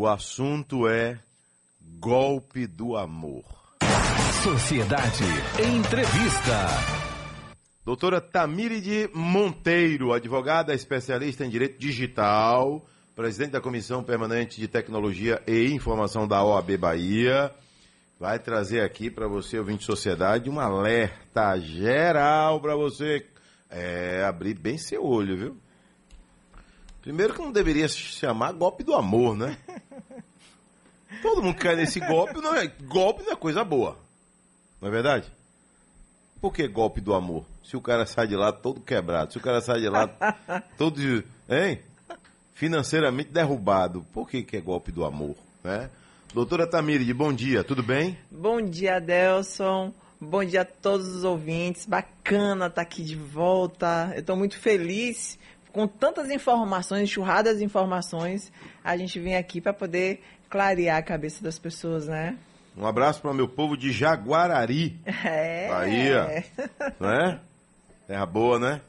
O 0.00 0.06
assunto 0.06 0.86
é 0.86 1.18
golpe 1.98 2.68
do 2.68 2.96
amor. 2.96 3.42
Sociedade 4.44 5.24
Entrevista. 5.60 6.68
Doutora 7.84 8.20
Tamíride 8.20 9.10
Monteiro, 9.12 10.12
advogada 10.12 10.72
especialista 10.72 11.44
em 11.44 11.50
direito 11.50 11.80
digital, 11.80 12.86
presidente 13.16 13.50
da 13.50 13.60
Comissão 13.60 14.04
Permanente 14.04 14.60
de 14.60 14.68
Tecnologia 14.68 15.42
e 15.48 15.72
Informação 15.72 16.28
da 16.28 16.44
OAB 16.44 16.76
Bahia, 16.76 17.52
vai 18.20 18.38
trazer 18.38 18.82
aqui 18.82 19.10
para 19.10 19.26
você, 19.26 19.58
ouvinte 19.58 19.80
de 19.80 19.86
sociedade, 19.86 20.48
um 20.48 20.60
alerta 20.60 21.58
geral 21.58 22.60
para 22.60 22.76
você 22.76 23.26
é, 23.68 24.22
abrir 24.22 24.54
bem 24.54 24.78
seu 24.78 25.04
olho, 25.04 25.36
viu? 25.36 25.56
Primeiro 27.02 27.34
que 27.34 27.40
não 27.40 27.50
deveria 27.50 27.88
se 27.88 27.96
chamar 27.96 28.52
golpe 28.52 28.84
do 28.84 28.94
amor, 28.94 29.36
né? 29.36 29.58
Todo 31.22 31.42
mundo 31.42 31.56
cai 31.56 31.76
nesse 31.76 32.00
golpe, 32.00 32.40
não 32.40 32.54
é, 32.54 32.66
golpe 32.66 33.22
não 33.22 33.32
é 33.32 33.36
coisa 33.36 33.64
boa. 33.64 33.98
Não 34.80 34.88
é 34.88 34.90
verdade? 34.90 35.26
Por 36.40 36.52
que 36.52 36.68
golpe 36.68 37.00
do 37.00 37.14
amor? 37.14 37.44
Se 37.64 37.76
o 37.76 37.80
cara 37.80 38.06
sai 38.06 38.28
de 38.28 38.36
lá 38.36 38.52
todo 38.52 38.80
quebrado, 38.80 39.32
se 39.32 39.38
o 39.38 39.40
cara 39.40 39.60
sai 39.60 39.80
de 39.80 39.88
lá 39.88 40.06
todo, 40.78 41.00
hein? 41.48 41.80
Financeiramente 42.54 43.30
derrubado. 43.30 44.04
Por 44.12 44.28
que, 44.28 44.42
que 44.42 44.56
é 44.56 44.60
golpe 44.60 44.92
do 44.92 45.04
amor, 45.04 45.36
né? 45.64 45.90
Doutora 46.32 46.66
Tamiri, 46.66 47.12
bom 47.12 47.32
dia, 47.32 47.64
tudo 47.64 47.82
bem? 47.82 48.16
Bom 48.30 48.60
dia, 48.60 48.96
Adelson. 48.96 49.92
Bom 50.20 50.44
dia 50.44 50.62
a 50.62 50.64
todos 50.64 51.08
os 51.08 51.24
ouvintes. 51.24 51.86
Bacana 51.86 52.66
estar 52.66 52.82
aqui 52.82 53.02
de 53.02 53.16
volta. 53.16 54.10
Eu 54.12 54.20
estou 54.20 54.36
muito 54.36 54.58
feliz 54.58 55.38
com 55.72 55.86
tantas 55.86 56.30
informações, 56.30 57.02
enxurradas 57.02 57.60
informações. 57.60 58.52
A 58.82 58.96
gente 58.96 59.18
vem 59.18 59.36
aqui 59.36 59.60
para 59.60 59.72
poder 59.72 60.22
clarear 60.48 60.98
a 60.98 61.02
cabeça 61.02 61.42
das 61.42 61.58
pessoas, 61.58 62.06
né? 62.06 62.36
Um 62.76 62.86
abraço 62.86 63.20
para 63.20 63.30
o 63.30 63.34
meu 63.34 63.48
povo 63.48 63.76
de 63.76 63.90
Jaguarari, 63.90 64.96
É. 65.04 65.68
Bahia. 65.68 66.44
né? 67.00 67.40
Terra 68.06 68.24
boa, 68.26 68.58
né? 68.58 68.80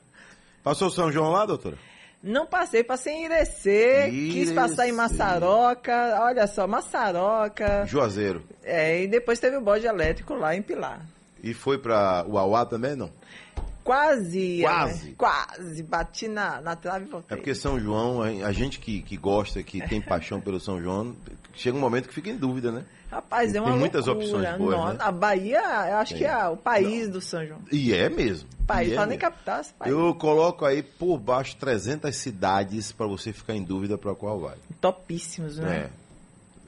Passou 0.64 0.90
São 0.90 1.12
João 1.12 1.32
lá, 1.32 1.46
doutora? 1.46 1.78
Não 2.22 2.46
passei, 2.46 2.84
passei 2.84 3.14
em 3.14 3.26
Irecê, 3.26 4.10
quis 4.12 4.52
passar 4.52 4.84
em 4.86 4.90
Irecê. 4.90 4.92
Maçaroca, 4.98 6.20
olha 6.22 6.46
só, 6.48 6.68
Maçaroca. 6.68 7.86
Juazeiro. 7.86 8.44
É, 8.64 9.02
e 9.04 9.08
depois 9.08 9.40
teve 9.40 9.56
o 9.58 9.62
bode 9.62 9.86
elétrico 9.88 10.34
lá 10.36 10.54
em 10.56 10.62
Pilar. 10.62 11.02
E 11.42 11.54
foi 11.54 11.78
para 11.78 12.26
Uauá 12.28 12.66
também, 12.66 12.96
não? 12.96 13.10
Quase. 13.90 14.60
Quase. 14.62 15.08
né? 15.08 15.14
Quase. 15.18 15.84
Bati 15.84 16.28
na, 16.28 16.62
na 16.62 16.76
trave 16.76 17.06
e 17.06 17.08
É 17.08 17.12
voltei. 17.12 17.38
porque 17.38 17.56
São 17.56 17.80
João, 17.80 18.22
a 18.22 18.52
gente 18.52 18.78
que, 18.80 19.02
que 19.02 19.18
gosta, 19.18 19.64
que 19.64 19.82
tem 19.88 20.00
paixão 20.00 20.40
pelo 20.40 20.60
São 20.60 20.80
João, 20.82 21.16
chega 21.56 21.76
um 21.76 21.80
momento 21.82 22.08
que 22.08 22.14
fica 22.14 22.30
em 22.30 22.38
dúvida, 22.38 22.72
né? 22.72 22.86
Rapaz, 23.10 23.50
é 23.50 23.54
Tem 23.54 23.62
uma 23.62 23.76
muitas 23.76 24.06
loucura. 24.06 24.28
opções 24.28 24.58
boas, 24.60 24.78
Não, 24.78 24.94
né? 24.94 24.98
A 25.00 25.12
Bahia, 25.12 25.60
eu 25.90 25.98
acho 25.98 26.14
que 26.14 26.20
Tem. 26.20 26.28
é 26.30 26.48
o 26.48 26.56
país 26.56 27.10
do 27.10 27.20
São 27.20 27.44
João. 27.44 27.60
E 27.72 27.92
é 27.92 28.08
mesmo. 28.08 28.48
País, 28.68 28.92
E 28.92 28.96
é 28.96 29.06
nem 29.08 29.18
capital, 29.18 29.62
país. 29.80 29.92
Eu 29.92 30.14
coloco 30.14 30.64
aí 30.64 30.84
por 30.84 31.18
baixo 31.18 31.56
300 31.56 32.16
cidades 32.16 32.92
para 32.92 33.08
você 33.08 33.34
ficar 33.34 33.56
em 33.56 33.64
dúvida 33.64 33.98
para 33.98 34.14
qual 34.14 34.40
vai. 34.40 34.58
Topíssimos, 34.80 35.58
né? 35.58 35.90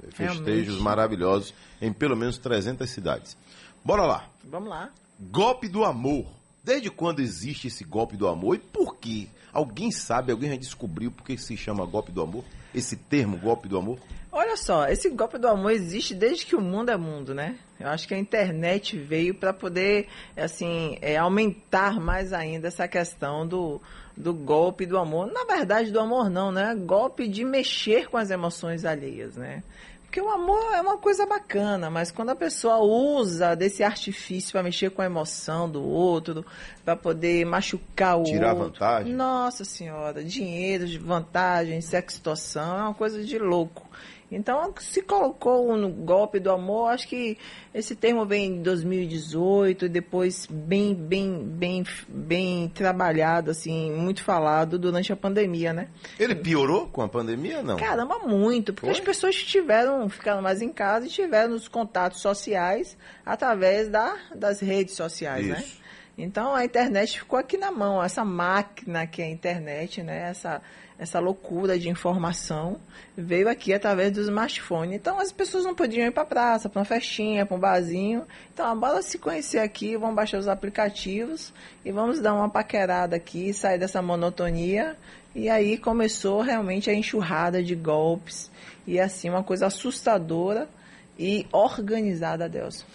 É. 0.04 0.10
Festejos 0.10 0.46
Realmente. 0.46 0.82
maravilhosos 0.82 1.54
em 1.80 1.94
pelo 1.94 2.18
menos 2.18 2.40
300 2.40 2.90
cidades. 2.90 3.38
Bora 3.86 4.02
lá. 4.02 4.26
Vamos 4.44 4.68
lá. 4.70 4.90
Golpe 5.20 5.68
do 5.68 5.86
amor. 5.86 6.26
Desde 6.64 6.92
quando 6.92 7.22
existe 7.22 7.68
esse 7.68 7.84
golpe 7.84 8.16
do 8.16 8.28
amor 8.28 8.56
e 8.56 8.60
por 8.60 8.96
quê? 8.98 9.28
Alguém 9.52 9.92
sabe, 9.92 10.32
alguém 10.32 10.52
já 10.52 10.56
descobriu 10.56 11.12
por 11.12 11.26
que 11.26 11.36
se 11.38 11.58
chama 11.58 11.86
golpe 11.86 12.12
do 12.12 12.22
amor? 12.22 12.44
Esse 12.74 12.96
termo, 12.96 13.36
golpe 13.36 13.68
do 13.68 13.78
amor? 13.78 13.98
Olha 14.32 14.56
só, 14.56 14.88
esse 14.88 15.10
golpe 15.10 15.38
do 15.38 15.48
amor 15.48 15.72
existe 15.72 16.14
desde 16.14 16.46
que 16.46 16.56
o 16.56 16.62
mundo 16.62 16.90
é 16.90 16.96
mundo, 16.96 17.34
né? 17.34 17.58
Eu 17.80 17.90
acho 17.90 18.08
que 18.08 18.14
a 18.14 18.18
internet 18.18 18.98
veio 18.98 19.34
para 19.34 19.52
poder, 19.52 20.08
assim, 20.38 20.98
é, 21.02 21.18
aumentar 21.18 22.00
mais 22.00 22.32
ainda 22.32 22.68
essa 22.68 22.88
questão 22.88 23.46
do, 23.46 23.82
do 24.16 24.34
golpe 24.34 24.86
do 24.86 24.98
amor. 24.98 25.32
Na 25.34 25.44
verdade, 25.44 25.92
do 25.92 26.00
amor 26.00 26.30
não, 26.30 26.52
né? 26.52 26.76
Golpe 26.76 27.28
de 27.28 27.44
mexer 27.44 28.08
com 28.08 28.18
as 28.18 28.30
emoções 28.30 28.86
alheias, 28.86 29.36
né? 29.36 29.64
Porque 30.12 30.20
o 30.20 30.30
amor 30.30 30.74
é 30.74 30.82
uma 30.82 30.98
coisa 30.98 31.26
bacana, 31.26 31.90
mas 31.90 32.12
quando 32.12 32.32
a 32.32 32.36
pessoa 32.36 32.80
usa 32.80 33.56
desse 33.56 33.82
artifício 33.82 34.52
para 34.52 34.62
mexer 34.62 34.90
com 34.92 35.02
a 35.02 35.06
emoção 35.06 35.70
do 35.70 35.82
outro, 35.82 36.46
para 36.84 36.98
poder 36.98 37.46
machucar 37.46 38.20
o 38.20 38.24
Tirar 38.24 38.50
outro. 38.50 38.66
vantagem? 38.74 39.14
Nossa 39.14 39.64
senhora, 39.64 40.22
dinheiro, 40.22 40.86
vantagem, 41.00 41.80
sextoação, 41.80 42.78
é 42.78 42.82
uma 42.82 42.94
coisa 42.94 43.24
de 43.24 43.40
louco. 43.40 43.90
Então, 44.32 44.74
se 44.80 45.02
colocou 45.02 45.76
no 45.76 45.90
golpe 45.90 46.40
do 46.40 46.50
amor, 46.50 46.92
acho 46.92 47.06
que 47.06 47.38
esse 47.74 47.96
termo 47.98 48.26
vem 48.26 48.46
em 48.46 48.62
2018 48.62 49.86
e 49.86 49.90
depois 49.90 50.48
bem, 50.50 50.96
bem, 50.96 51.44
bem, 51.44 51.84
bem 52.08 52.70
trabalhado, 52.70 53.52
assim, 53.52 53.92
muito 53.92 54.24
falado 54.24 54.80
durante 54.80 55.12
a 55.12 55.18
pandemia, 55.18 55.74
né? 55.74 55.90
Ele 56.18 56.34
piorou 56.34 56.88
com 56.88 57.02
a 57.02 57.10
pandemia, 57.10 57.62
não? 57.62 57.76
Caramba, 57.76 58.20
muito, 58.20 58.74
porque 58.74 58.88
Foi? 58.88 58.98
as 58.98 59.02
pessoas 59.02 59.36
tiveram, 59.36 60.08
ficaram 60.08 60.42
mais 60.42 60.62
em 60.62 60.70
casa 60.72 61.08
e 61.08 61.10
tiveram 61.10 61.54
os 61.54 61.68
contatos 61.68 62.22
sociais 62.22 62.98
através 63.26 63.90
da, 63.90 64.16
das 64.34 64.62
redes 64.62 64.96
sociais, 64.96 65.46
né? 65.46 65.60
Isso. 65.60 65.82
Então 66.18 66.54
a 66.54 66.64
internet 66.64 67.20
ficou 67.20 67.40
aqui 67.40 67.58
na 67.58 67.72
mão, 67.72 68.02
essa 68.02 68.24
máquina 68.24 69.08
que 69.08 69.22
é 69.22 69.26
a 69.26 69.30
internet, 69.30 70.04
né? 70.04 70.30
Essa, 70.30 70.62
essa 71.02 71.20
loucura 71.20 71.80
de 71.80 71.90
informação 71.90 72.78
veio 73.18 73.50
aqui 73.50 73.74
através 73.74 74.12
do 74.12 74.22
smartphone. 74.22 74.96
Então 74.96 75.20
as 75.20 75.32
pessoas 75.32 75.64
não 75.64 75.74
podiam 75.74 76.06
ir 76.06 76.12
para 76.12 76.24
praça, 76.24 76.70
para 76.70 76.80
uma 76.80 76.86
festinha, 76.86 77.44
para 77.44 77.58
um 77.58 77.60
barzinho. 77.60 78.24
Então 78.54 78.68
a 78.68 78.76
bora 78.76 79.02
se 79.02 79.18
conhecer 79.18 79.58
aqui, 79.58 79.98
vamos 79.98 80.16
baixar 80.16 80.38
os 80.38 80.48
aplicativos 80.48 81.52
e 81.84 81.92
vamos 81.92 82.22
dar 82.22 82.36
uma 82.36 82.48
paquerada 82.48 83.16
aqui, 83.16 83.52
sair 83.52 83.80
dessa 83.80 84.00
monotonia. 84.00 84.96
E 85.34 85.50
aí 85.50 85.76
começou 85.76 86.42
realmente 86.42 86.88
a 86.88 86.94
enxurrada 86.94 87.64
de 87.64 87.74
golpes 87.74 88.52
e 88.86 89.00
assim 89.00 89.28
uma 89.28 89.42
coisa 89.42 89.66
assustadora 89.66 90.70
e 91.18 91.48
organizada, 91.52 92.48
Deus. 92.48 92.86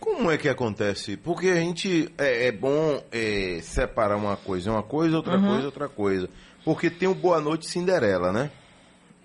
Como 0.00 0.30
é 0.30 0.38
que 0.38 0.48
acontece? 0.48 1.16
Porque 1.16 1.48
a 1.48 1.56
gente 1.56 2.12
é, 2.18 2.48
é 2.48 2.52
bom 2.52 3.02
é, 3.10 3.58
separar 3.62 4.16
uma 4.16 4.36
coisa, 4.36 4.70
uma 4.70 4.82
coisa, 4.82 5.16
outra 5.16 5.36
Uhum. 5.38 5.46
coisa, 5.46 5.66
outra 5.66 5.88
coisa. 5.88 6.28
Porque 6.64 6.90
tem 6.90 7.08
o 7.08 7.14
Boa 7.14 7.40
Noite 7.40 7.66
Cinderela, 7.68 8.32
né? 8.32 8.50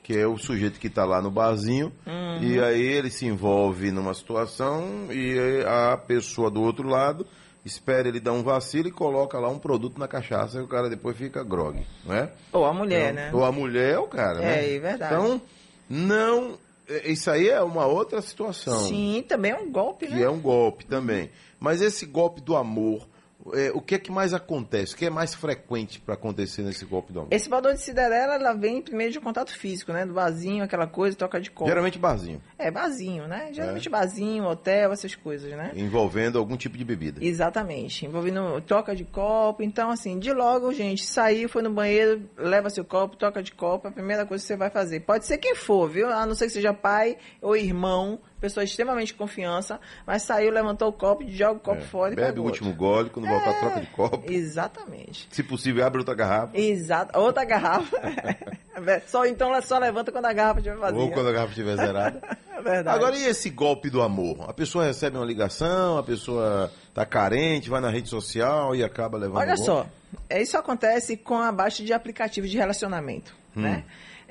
Que 0.03 0.17
é 0.17 0.25
o 0.27 0.37
sujeito 0.37 0.79
que 0.79 0.89
tá 0.89 1.05
lá 1.05 1.21
no 1.21 1.29
barzinho 1.31 1.91
Uhum. 2.05 2.37
e 2.43 2.59
aí 2.59 2.81
ele 2.81 3.09
se 3.09 3.25
envolve 3.25 3.91
numa 3.91 4.13
situação 4.13 5.07
e 5.11 5.63
a 5.65 5.95
pessoa 5.97 6.49
do 6.49 6.61
outro 6.61 6.87
lado 6.87 7.25
espera 7.63 8.07
ele 8.07 8.19
dar 8.19 8.31
um 8.33 8.41
vacilo 8.41 8.87
e 8.87 8.91
coloca 8.91 9.37
lá 9.39 9.47
um 9.47 9.59
produto 9.59 9.99
na 9.99 10.07
cachaça 10.07 10.57
e 10.57 10.61
o 10.61 10.67
cara 10.67 10.89
depois 10.89 11.15
fica 11.15 11.43
grog, 11.43 11.85
não 12.03 12.15
é? 12.15 12.31
Ou 12.51 12.65
a 12.65 12.73
mulher, 12.73 13.11
Então, 13.13 13.15
né? 13.23 13.31
Ou 13.33 13.45
a 13.45 13.51
mulher 13.51 13.93
é 13.93 13.99
o 13.99 14.07
cara, 14.07 14.39
né? 14.39 14.65
É, 14.65 14.75
é 14.75 14.79
verdade. 14.79 15.13
Então, 15.13 15.41
não... 15.87 16.57
Isso 17.05 17.29
aí 17.29 17.49
é 17.49 17.61
uma 17.61 17.85
outra 17.85 18.21
situação 18.21 18.87
Sim, 18.87 19.23
também 19.27 19.51
é 19.51 19.57
um 19.57 19.71
golpe, 19.71 20.07
que 20.07 20.13
né? 20.13 20.23
é 20.23 20.29
um 20.29 20.39
golpe 20.39 20.85
também. 20.85 21.29
Mas 21.59 21.81
esse 21.81 22.05
golpe 22.05 22.41
do 22.41 22.55
amor, 22.55 23.07
é, 23.53 23.71
o 23.73 23.81
que 23.81 23.95
é 23.95 23.99
que 23.99 24.11
mais 24.11 24.33
acontece? 24.33 24.93
O 24.93 24.97
que 24.97 25.05
é 25.05 25.09
mais 25.09 25.33
frequente 25.33 25.99
para 25.99 26.13
acontecer 26.13 26.61
nesse 26.61 26.85
golpe 26.85 27.11
do 27.11 27.21
amor? 27.21 27.29
Esse 27.31 27.49
bador 27.49 27.73
de 27.73 27.81
Cinderela, 27.81 28.35
ela 28.35 28.53
vem 28.53 28.81
primeiro 28.81 29.11
de 29.11 29.19
contato 29.19 29.51
físico, 29.57 29.91
né? 29.91 30.05
Do 30.05 30.13
barzinho, 30.13 30.63
aquela 30.63 30.87
coisa, 30.87 31.15
troca 31.15 31.39
de 31.39 31.49
copo. 31.51 31.69
Geralmente 31.69 31.97
barzinho, 31.97 32.41
É, 32.57 32.69
barzinho, 32.69 33.27
né? 33.27 33.49
Geralmente 33.51 33.89
barzinho, 33.89 34.45
hotel, 34.45 34.91
essas 34.91 35.15
coisas, 35.15 35.51
né? 35.51 35.71
envolvendo 35.75 36.37
algum 36.37 36.55
tipo 36.55 36.77
de 36.77 36.85
bebida. 36.85 37.23
Exatamente, 37.23 38.05
envolvendo 38.05 38.61
troca 38.61 38.95
de 38.95 39.03
copo. 39.03 39.63
Então, 39.63 39.89
assim, 39.89 40.19
de 40.19 40.31
logo, 40.31 40.71
gente, 40.73 41.05
saiu, 41.05 41.49
foi 41.49 41.61
no 41.61 41.71
banheiro, 41.71 42.29
leva 42.37 42.69
seu 42.69 42.85
copo, 42.85 43.15
troca 43.15 43.41
de 43.41 43.51
copo, 43.51 43.87
é 43.87 43.89
a 43.89 43.93
primeira 43.93 44.25
coisa 44.25 44.41
que 44.43 44.47
você 44.47 44.55
vai 44.55 44.69
fazer. 44.69 45.01
Pode 45.01 45.25
ser 45.25 45.37
quem 45.37 45.55
for, 45.55 45.89
viu? 45.89 46.07
A 46.09 46.25
não 46.25 46.35
ser 46.35 46.45
que 46.45 46.53
seja 46.53 46.73
pai 46.73 47.17
ou 47.41 47.55
irmão, 47.55 48.19
pessoa 48.41 48.63
extremamente 48.63 49.07
de 49.07 49.13
confiança, 49.13 49.79
mas 50.05 50.23
saiu, 50.23 50.51
levantou 50.51 50.89
o 50.89 50.93
copo, 50.93 51.23
joga 51.29 51.53
o 51.53 51.59
copo 51.59 51.81
É, 51.81 51.85
fora 51.85 52.13
e 52.13 52.15
Bebe 52.15 52.39
o 52.39 52.43
outro. 52.43 52.65
último 52.65 52.73
gole, 52.75 53.09
quando 53.09 53.27
voltar 53.27 53.57
troca 53.59 53.79
de 53.79 53.87
copo. 53.87 54.23
Exatamente. 54.29 55.27
Se 55.31 55.43
possível, 55.43 55.85
abre 55.85 55.99
outra 55.99 56.15
garrafa. 56.15 56.57
Exato. 56.57 57.17
Outra 57.17 57.45
garrafa. 57.45 57.97
só, 59.07 59.25
então 59.25 59.49
ela 59.49 59.61
só 59.61 59.77
levanta 59.77 60.11
quando 60.11 60.25
a 60.25 60.33
garrafa 60.33 60.59
estiver 60.59 60.77
vazia. 60.77 60.99
Ou 60.99 61.11
quando 61.11 61.29
a 61.29 61.31
garrafa 61.31 61.51
estiver 61.51 61.75
zerada. 61.77 62.21
É 62.53 62.63
verdade. 62.63 62.95
Agora, 62.95 63.17
e 63.17 63.25
esse 63.25 63.49
golpe 63.49 63.89
do 63.89 64.03
amor? 64.03 64.45
A 64.47 64.53
pessoa 64.53 64.85
recebe 64.85 65.17
uma 65.17 65.25
ligação, 65.25 65.97
a 65.97 66.03
pessoa 66.03 66.71
tá 66.93 67.03
carente, 67.03 67.71
vai 67.71 67.81
na 67.81 67.89
rede 67.89 68.07
social 68.07 68.75
e 68.75 68.83
acaba 68.83 69.17
levando 69.17 69.37
Olha 69.39 69.57
só, 69.57 69.87
é, 70.29 70.39
isso 70.43 70.55
acontece 70.55 71.17
com 71.17 71.39
a 71.39 71.51
baixa 71.51 71.83
de 71.83 71.91
aplicativos 71.91 72.51
de 72.51 72.57
relacionamento, 72.59 73.33
Hum. 73.57 73.61
né? 73.61 73.83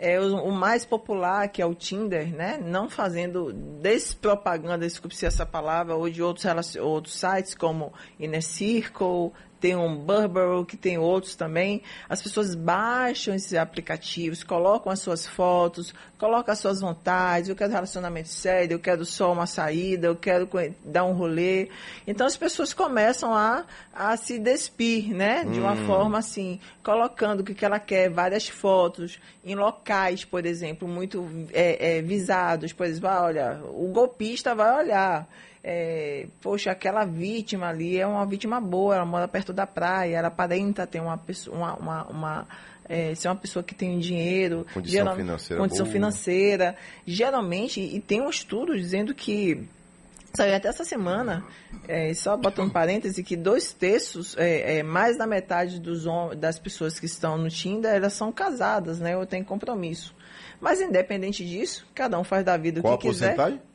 É 0.02 0.19
o, 0.19 0.35
o 0.44 0.50
mais 0.50 0.87
popular, 0.87 1.47
que 1.49 1.61
é 1.61 1.67
o 1.67 1.75
Tinder, 1.75 2.35
né? 2.35 2.58
Não 2.58 2.88
fazendo 2.88 3.52
despropaganda, 3.52 4.87
desculpe 4.87 5.14
se 5.14 5.26
essa 5.26 5.44
palavra, 5.44 5.94
ou 5.94 6.08
de 6.08 6.23
outros, 6.23 6.47
outros 6.76 7.20
sites 7.20 7.55
como 7.55 7.93
Inner 8.19 8.43
Circle, 8.43 9.31
tem 9.60 9.76
um 9.76 9.94
Burberry, 9.94 10.64
que 10.64 10.76
tem 10.76 10.96
outros 10.96 11.36
também. 11.36 11.82
As 12.08 12.22
pessoas 12.22 12.54
baixam 12.54 13.34
esses 13.34 13.52
aplicativos, 13.54 14.42
colocam 14.42 14.90
as 14.90 15.00
suas 15.00 15.26
fotos, 15.26 15.94
colocam 16.18 16.52
as 16.52 16.58
suas 16.58 16.80
vontades. 16.80 17.48
Eu 17.48 17.56
quero 17.56 17.70
relacionamento 17.70 18.28
sério, 18.28 18.74
eu 18.74 18.78
quero 18.78 19.04
só 19.04 19.32
uma 19.32 19.46
saída, 19.46 20.06
eu 20.06 20.16
quero 20.16 20.48
dar 20.84 21.04
um 21.04 21.12
rolê. 21.12 21.68
Então 22.06 22.26
as 22.26 22.36
pessoas 22.36 22.72
começam 22.72 23.34
a, 23.34 23.64
a 23.92 24.16
se 24.16 24.38
despir, 24.38 25.14
né? 25.14 25.44
De 25.44 25.60
uma 25.60 25.72
hum. 25.72 25.86
forma 25.86 26.18
assim, 26.18 26.58
colocando 26.82 27.40
o 27.40 27.44
que 27.44 27.64
ela 27.64 27.78
quer, 27.78 28.08
várias 28.08 28.48
fotos 28.48 29.18
em 29.44 29.54
locais, 29.54 30.24
por 30.24 30.46
exemplo, 30.46 30.88
muito 30.88 31.28
é, 31.52 31.98
é, 31.98 32.02
visados. 32.02 32.72
Por 32.72 32.86
exemplo, 32.86 33.08
ah, 33.08 33.22
olha, 33.24 33.60
o 33.64 33.88
golpista 33.88 34.54
vai 34.54 34.84
olhar 34.84 35.28
é, 35.62 36.26
poxa, 36.40 36.70
aquela 36.70 37.04
vítima 37.04 37.68
ali 37.68 37.98
é 37.98 38.06
uma 38.06 38.24
vítima 38.26 38.60
boa, 38.60 38.96
ela 38.96 39.04
mora 39.04 39.28
perto 39.28 39.52
da 39.52 39.66
praia, 39.66 40.16
ela 40.16 40.28
aparenta 40.28 40.86
ter 40.86 41.00
uma 41.00 41.18
pessoa, 41.18 41.56
uma, 41.56 41.74
uma, 41.76 42.04
uma 42.06 42.48
é, 42.88 43.14
ser 43.14 43.28
uma 43.28 43.36
pessoa 43.36 43.62
que 43.62 43.74
tem 43.74 43.98
dinheiro, 43.98 44.66
condição 44.72 44.98
geral, 44.98 45.16
financeira, 45.16 45.62
condição 45.62 45.84
boa. 45.84 45.92
financeira, 45.92 46.76
geralmente, 47.06 47.80
e 47.80 48.00
tem 48.00 48.20
um 48.20 48.30
estudo 48.30 48.76
dizendo 48.76 49.14
que 49.14 49.68
Saiu 50.32 50.54
até 50.54 50.68
essa 50.68 50.84
semana, 50.84 51.44
é, 51.88 52.14
só 52.14 52.36
botando 52.36 52.70
parêntese, 52.70 53.22
que 53.22 53.36
dois 53.36 53.72
terços, 53.72 54.36
é, 54.38 54.78
é, 54.78 54.82
mais 54.82 55.16
da 55.16 55.26
metade 55.26 55.80
dos 55.80 56.04
das 56.38 56.56
pessoas 56.56 57.00
que 57.00 57.06
estão 57.06 57.36
no 57.36 57.48
Tinder, 57.48 57.92
elas 57.92 58.12
são 58.12 58.30
casadas, 58.30 59.00
né? 59.00 59.16
Ou 59.16 59.26
têm 59.26 59.42
compromisso. 59.42 60.14
Mas 60.60 60.80
independente 60.80 61.44
disso, 61.44 61.84
cada 61.92 62.16
um 62.16 62.22
faz 62.22 62.44
da 62.44 62.56
vida 62.56 62.78
o 62.78 62.82
Qual 62.82 62.96
que 62.96 63.08
quiser. 63.08 63.34
Qual 63.34 63.48
a 63.48 63.50
porcentagem? 63.50 63.69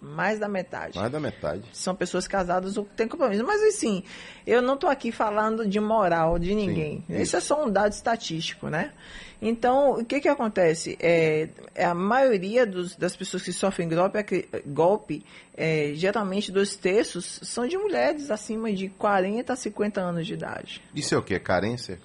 Mais 0.00 0.38
da 0.38 0.48
metade. 0.48 0.96
Mais 0.96 1.10
da 1.10 1.18
metade. 1.18 1.64
São 1.72 1.94
pessoas 1.94 2.28
casadas 2.28 2.76
ou 2.76 2.84
que 2.84 2.94
têm 2.94 3.08
compromisso. 3.08 3.44
Mas, 3.44 3.62
assim, 3.62 4.04
eu 4.46 4.62
não 4.62 4.74
estou 4.74 4.88
aqui 4.88 5.10
falando 5.10 5.66
de 5.66 5.80
moral 5.80 6.38
de 6.38 6.54
ninguém. 6.54 7.04
Sim, 7.06 7.14
isso. 7.14 7.22
isso 7.22 7.36
é 7.36 7.40
só 7.40 7.64
um 7.64 7.70
dado 7.70 7.92
estatístico, 7.92 8.68
né? 8.68 8.92
Então, 9.40 9.92
o 9.92 10.04
que 10.04 10.20
que 10.20 10.28
acontece? 10.28 10.96
É, 11.00 11.48
é 11.74 11.84
a 11.84 11.94
maioria 11.94 12.66
dos, 12.66 12.96
das 12.96 13.16
pessoas 13.16 13.42
que 13.42 13.52
sofrem 13.52 13.88
golpe, 13.88 14.48
golpe 14.66 15.24
é, 15.56 15.92
geralmente 15.94 16.50
dois 16.50 16.76
terços, 16.76 17.40
são 17.42 17.66
de 17.66 17.76
mulheres 17.76 18.30
acima 18.30 18.72
de 18.72 18.88
40 18.88 19.52
a 19.52 19.56
50 19.56 20.00
anos 20.00 20.26
de 20.26 20.34
idade. 20.34 20.82
Isso 20.94 21.14
é 21.14 21.18
o 21.18 21.22
que? 21.22 21.38
Carência? 21.38 22.00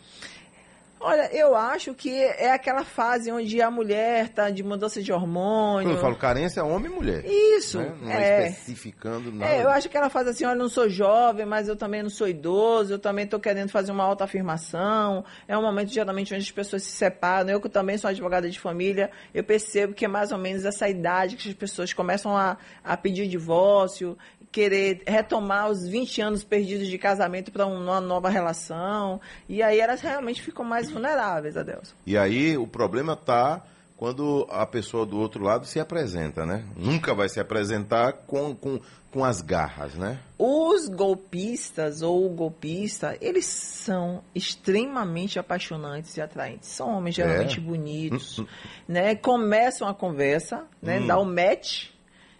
Olha, 1.04 1.30
eu 1.36 1.54
acho 1.54 1.94
que 1.94 2.10
é 2.10 2.52
aquela 2.52 2.86
fase 2.86 3.30
onde 3.30 3.62
a 3.62 3.70
mulher 3.70 4.26
está 4.26 4.50
de 4.50 4.64
mudança 4.64 5.04
de 5.04 5.12
hormônio. 5.12 5.90
Quando 5.90 5.98
eu 5.98 6.02
falo 6.02 6.16
carência, 6.16 6.62
é 6.62 6.64
homem 6.64 6.90
e 6.90 6.96
mulher. 6.96 7.26
Isso. 7.26 7.78
Né? 7.78 7.94
Não 8.02 8.10
é, 8.10 8.48
especificando 8.48 9.30
nada. 9.30 9.52
É, 9.52 9.64
eu 9.64 9.70
acho 9.70 9.90
que 9.90 9.98
ela 9.98 10.10
faz 10.10 10.30
assim, 10.30 10.46
olha, 10.46 10.54
eu 10.54 10.60
não 10.60 10.70
sou 10.70 10.88
jovem, 10.88 11.46
mas 11.46 11.68
eu 11.68 11.76
também 11.76 12.02
não 12.02 12.10
sou 12.10 12.26
idoso, 12.26 12.94
eu 12.94 13.00
também 13.00 13.26
estou 13.26 13.38
querendo 13.38 13.70
fazer 13.70 13.92
uma 13.92 14.06
autoafirmação. 14.06 15.26
É 15.46 15.58
um 15.58 15.62
momento, 15.62 15.92
geralmente, 15.92 16.34
onde 16.34 16.44
as 16.44 16.52
pessoas 16.52 16.84
se 16.84 16.92
separam. 16.92 17.50
Eu 17.50 17.60
que 17.60 17.68
também 17.68 17.98
sou 17.98 18.10
advogada 18.10 18.50
de 18.50 18.58
família, 18.58 19.12
eu 19.34 19.44
percebo 19.44 19.94
que 19.94 20.06
é 20.06 20.08
mais 20.08 20.32
ou 20.32 20.38
menos 20.38 20.64
essa 20.64 20.88
idade 20.88 21.36
que 21.36 21.50
as 21.50 21.56
pessoas 21.56 21.92
começam 21.92 22.38
a, 22.38 22.58
a 22.82 22.96
pedir 22.96 23.28
divórcio, 23.28 24.18
querer 24.54 25.02
retomar 25.08 25.70
os 25.70 25.86
20 25.86 26.22
anos 26.22 26.44
perdidos 26.44 26.88
de 26.88 26.98
casamento 27.00 27.52
para 27.52 27.66
uma 27.66 28.00
nova 28.00 28.30
relação. 28.30 29.20
E 29.50 29.64
aí 29.64 29.80
elas 29.80 30.00
realmente 30.00 30.42
ficam 30.42 30.64
mais 30.64 30.90
vulneráveis, 30.90 31.58
Adelson. 31.58 31.96
E 32.06 32.16
aí 32.16 32.56
o 32.56 32.68
problema 32.68 33.14
está 33.14 33.64
quando 33.98 34.46
a 34.50 34.66
pessoa 34.66 35.06
do 35.06 35.18
outro 35.18 35.44
lado 35.44 35.66
se 35.66 35.80
apresenta, 35.80 36.46
né? 36.46 36.66
Nunca 36.76 37.16
vai 37.16 37.30
se 37.30 37.40
apresentar 37.40 38.14
com, 38.28 38.54
com, 38.54 38.80
com 39.10 39.24
as 39.24 39.42
garras, 39.42 39.96
né? 39.96 40.20
Os 40.38 40.88
golpistas 40.88 42.02
ou 42.02 42.26
o 42.26 42.30
golpista, 42.30 43.18
eles 43.22 43.46
são 43.46 44.22
extremamente 44.36 45.40
apaixonantes 45.40 46.18
e 46.18 46.22
atraentes. 46.22 46.70
São 46.70 46.90
homens 46.90 47.16
geralmente 47.16 47.60
é. 47.60 47.62
bonitos, 47.62 48.44
né? 48.88 49.16
Começam 49.16 49.88
a 49.88 49.94
conversa, 49.96 50.66
né? 50.82 51.00
Hum. 51.00 51.08
Dá 51.08 51.18
o 51.18 51.26
match, 51.26 51.93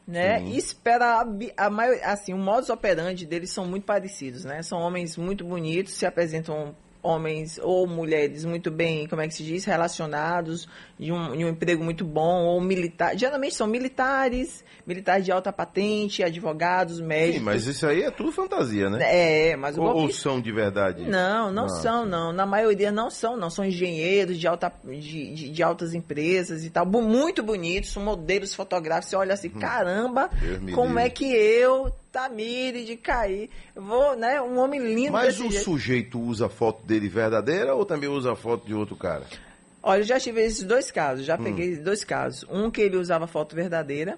né? 0.08 0.40
Sim. 0.40 0.48
E 0.48 0.58
espera 0.58 1.22
a, 1.22 1.66
a 1.66 1.70
maior, 1.70 1.98
assim, 2.04 2.34
o 2.34 2.38
modus 2.38 2.70
operandi 2.70 3.26
deles 3.26 3.52
são 3.52 3.66
muito 3.66 3.86
parecidos, 3.86 4.44
né? 4.44 4.62
São 4.62 4.80
homens 4.80 5.18
muito 5.18 5.46
bonitos, 5.46 5.94
se 5.94 6.06
apresentam 6.06 6.76
homens 7.04 7.60
ou 7.62 7.86
mulheres 7.86 8.46
muito 8.46 8.72
bem, 8.72 9.06
como 9.08 9.22
é 9.22 9.28
que 9.28 9.34
se 9.34 9.44
diz, 9.44 9.66
relacionados, 9.66 10.68
de 10.98 11.12
um, 11.12 11.36
de 11.36 11.44
um 11.44 11.50
emprego 11.50 11.84
muito 11.84 12.06
bom, 12.06 12.46
ou 12.46 12.62
militar. 12.62 13.18
Geralmente 13.18 13.56
são 13.56 13.68
militares, 13.68 14.64
militares 14.88 15.26
de 15.26 15.32
alta 15.32 15.52
patente, 15.52 16.24
advogados, 16.24 17.02
médicos. 17.02 17.40
Sim, 17.40 17.46
mas 17.46 17.68
isso 17.68 17.86
aí 17.86 18.04
é 18.04 18.10
tudo 18.10 18.32
fantasia, 18.32 18.90
né? 18.90 19.00
É, 19.02 19.56
mas 19.58 19.78
ou, 19.78 19.86
ou 19.86 20.10
são 20.10 20.40
de 20.40 20.52
verdade? 20.52 21.04
Não, 21.04 21.52
não 21.52 21.64
Nossa. 21.64 21.82
são, 21.82 22.06
não. 22.06 22.32
Na 22.32 22.46
maioria 22.46 22.92
não 22.92 23.10
são, 23.10 23.36
não. 23.36 23.50
São 23.50 23.66
engenheiros 23.66 24.40
de, 24.40 24.48
alta, 24.48 24.72
de, 24.86 25.34
de, 25.34 25.50
de 25.50 25.64
altas 25.64 25.94
empresas 25.94 26.64
e 26.64 26.70
tal. 26.70 26.86
Muito 26.86 27.44
bonitos, 27.44 27.92
são 27.92 28.02
modelos 28.02 28.56
fotográficos. 28.56 29.10
Você 29.10 29.16
olha 29.18 29.34
assim, 29.34 29.50
hum. 29.50 29.60
caramba, 29.60 30.30
como 30.74 30.98
é 30.98 31.10
que 31.10 31.26
eu 31.26 31.92
Tamire 32.14 32.86
de 32.86 32.96
cair. 32.96 33.50
Vou, 33.76 34.16
né? 34.16 34.40
Um 34.40 34.60
homem 34.60 34.80
lindo. 34.80 35.12
Mas 35.12 35.40
o 35.40 35.50
jeito. 35.50 35.64
sujeito 35.64 36.22
usa 36.22 36.48
foto 36.48 36.86
dele 36.86 37.10
verdadeira 37.10 37.74
ou 37.74 37.84
também 37.88 38.08
usa 38.08 38.36
foto 38.36 38.68
de 38.68 38.74
outro 38.76 38.96
cara? 38.96 39.24
Olha, 39.82 40.02
eu 40.02 40.06
já 40.06 40.20
tive 40.20 40.42
esses 40.44 40.64
dois 40.64 40.92
casos, 40.92 41.26
já 41.26 41.36
hum. 41.36 41.44
peguei 41.44 41.76
dois 41.76 42.04
casos. 42.04 42.46
Um 42.48 42.70
que 42.70 42.82
ele 42.82 42.98
usava 42.98 43.26
foto 43.26 43.56
verdadeira. 43.56 44.16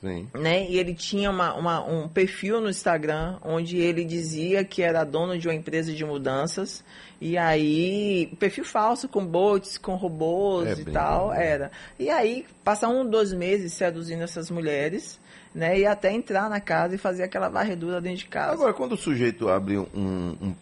Sim. 0.00 0.26
Né? 0.34 0.66
E 0.70 0.78
ele 0.78 0.94
tinha 0.94 1.30
uma, 1.30 1.54
uma, 1.54 1.84
um 1.84 2.08
perfil 2.08 2.62
no 2.62 2.70
Instagram 2.70 3.38
onde 3.42 3.76
ele 3.76 4.04
dizia 4.04 4.64
que 4.64 4.82
era 4.82 5.04
dono 5.04 5.38
de 5.38 5.46
uma 5.46 5.54
empresa 5.54 5.92
de 5.92 6.04
mudanças. 6.04 6.82
E 7.20 7.36
aí, 7.36 8.34
perfil 8.38 8.64
falso, 8.64 9.06
com 9.06 9.24
bots, 9.24 9.76
com 9.76 9.96
robôs 9.96 10.78
é 10.78 10.80
e 10.80 10.84
tal, 10.86 11.32
era. 11.32 11.70
E 11.98 12.08
aí, 12.08 12.46
passa 12.64 12.88
um, 12.88 13.04
dois 13.08 13.34
meses 13.34 13.74
seduzindo 13.74 14.22
essas 14.22 14.50
mulheres 14.50 15.18
né? 15.54 15.78
E 15.78 15.86
até 15.86 16.12
entrar 16.12 16.50
na 16.50 16.60
casa 16.60 16.94
e 16.94 16.98
fazer 16.98 17.22
aquela 17.22 17.48
varredura 17.48 18.00
dentro 18.00 18.18
de 18.18 18.26
casa. 18.26 18.52
Agora, 18.52 18.74
quando 18.74 18.92
o 18.92 18.96
sujeito 18.96 19.48
abre 19.48 19.78
um, 19.78 19.86
um, 19.94 20.54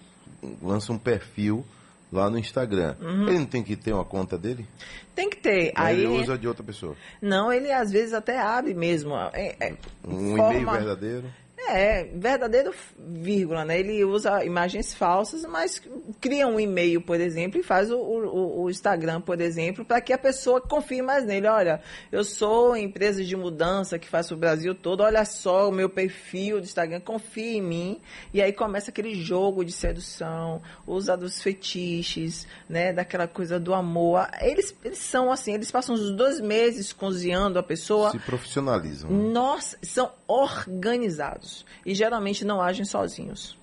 um 0.43 0.57
lança 0.61 0.93
um 0.93 0.99
perfil 0.99 1.65
lá 2.13 2.29
no 2.29 2.39
Instagram, 2.39 2.95
uhum. 3.01 3.29
ele 3.29 3.39
não 3.39 3.47
tem 3.47 3.63
que 3.63 3.75
ter 3.75 3.93
uma 3.93 4.05
conta 4.05 4.37
dele? 4.37 4.67
Tem 5.15 5.31
que 5.31 5.39
ter. 5.39 5.73
Aí 5.75 6.05
ele 6.05 6.21
usa 6.21 6.37
de 6.37 6.47
outra 6.47 6.63
pessoa. 6.63 6.95
Não, 7.21 7.51
ele 7.53 7.73
às 7.73 7.91
vezes 7.91 8.13
até 8.13 8.39
abre 8.39 8.75
mesmo. 8.75 9.15
É, 9.33 9.57
é, 9.59 9.75
um 10.07 10.37
forma... 10.37 10.55
e-mail 10.55 10.71
verdadeiro. 10.71 11.25
É, 11.69 12.05
verdadeiro, 12.05 12.75
vírgula, 12.99 13.65
né? 13.65 13.79
Ele 13.79 14.05
usa 14.05 14.45
imagens 14.45 14.93
falsas, 14.93 15.45
mas 15.45 15.81
cria 16.21 16.47
um 16.47 16.59
e-mail, 16.59 17.01
por 17.01 17.21
exemplo, 17.21 17.59
e 17.59 17.63
faz 17.63 17.91
o, 17.91 17.99
o, 17.99 18.63
o 18.63 18.71
Instagram, 18.71 19.21
por 19.21 19.41
exemplo, 19.41 19.85
para 19.85 20.01
que 20.01 20.13
a 20.13 20.19
pessoa 20.19 20.61
confie 20.61 21.03
mais 21.03 21.25
nele. 21.25 21.47
Olha, 21.47 21.81
eu 22.11 22.25
sou 22.25 22.77
empresa 22.77 23.23
de 23.25 23.37
mudança 23.37 23.99
que 23.99 24.09
faz 24.09 24.31
o 24.31 24.37
Brasil 24.37 24.75
todo, 24.75 25.03
olha 25.03 25.25
só 25.25 25.69
o 25.69 25.73
meu 25.73 25.89
perfil 25.89 26.59
do 26.59 26.65
Instagram, 26.65 27.01
confie 27.01 27.59
em 27.59 27.63
mim. 27.63 28.01
E 28.35 28.43
aí 28.43 28.53
começa 28.53 28.91
aquele 28.91 29.15
jogo 29.15 29.65
de 29.65 29.73
sedução, 29.73 30.61
usa 30.87 31.17
dos 31.17 31.41
fetiches, 31.43 32.47
né? 32.69 32.93
Daquela 32.93 33.29
coisa 33.29 33.59
do 33.61 33.73
amor. 33.73 34.27
Eles, 34.41 34.75
eles 34.85 34.99
são 34.99 35.31
assim, 35.31 35.55
eles 35.55 35.71
passam 35.71 35.95
uns 35.95 36.11
dois 36.11 36.41
meses 36.41 36.93
cozinhando 36.93 37.59
a 37.59 37.63
pessoa. 37.63 38.11
Se 38.11 38.19
profissionalizam. 38.19 39.11
Nossa, 39.11 39.79
são 39.83 40.11
organizados 40.27 41.52
e 41.85 41.95
geralmente 41.95 42.45
não 42.45 42.61
agem 42.61 42.85
sozinhos. 42.85 43.57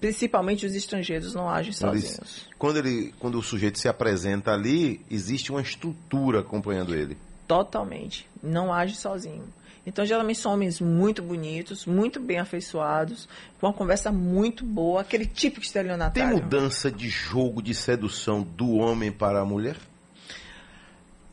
Principalmente 0.00 0.66
os 0.66 0.74
estrangeiros 0.74 1.32
não 1.32 1.48
agem 1.48 1.72
sozinhos. 1.72 2.48
Quando, 2.58 2.78
ele, 2.78 3.14
quando 3.20 3.38
o 3.38 3.42
sujeito 3.42 3.78
se 3.78 3.88
apresenta 3.88 4.50
ali, 4.50 5.00
existe 5.08 5.52
uma 5.52 5.62
estrutura 5.62 6.40
acompanhando 6.40 6.94
ele. 6.94 7.16
Totalmente. 7.46 8.26
Não 8.42 8.72
age 8.72 8.96
sozinho. 8.96 9.44
Então, 9.86 10.04
geralmente 10.04 10.38
são 10.38 10.52
homens 10.52 10.80
muito 10.80 11.22
bonitos, 11.22 11.86
muito 11.86 12.20
bem 12.20 12.38
afeiçoados, 12.38 13.28
com 13.60 13.66
uma 13.66 13.72
conversa 13.72 14.12
muito 14.12 14.64
boa, 14.64 15.00
aquele 15.00 15.26
tipo 15.26 15.60
de 15.60 15.66
estelionatário. 15.66 16.34
Tem 16.34 16.42
mudança 16.42 16.90
de 16.90 17.08
jogo 17.08 17.60
de 17.60 17.74
sedução 17.74 18.42
do 18.42 18.72
homem 18.74 19.10
para 19.10 19.40
a 19.40 19.44
mulher? 19.44 19.76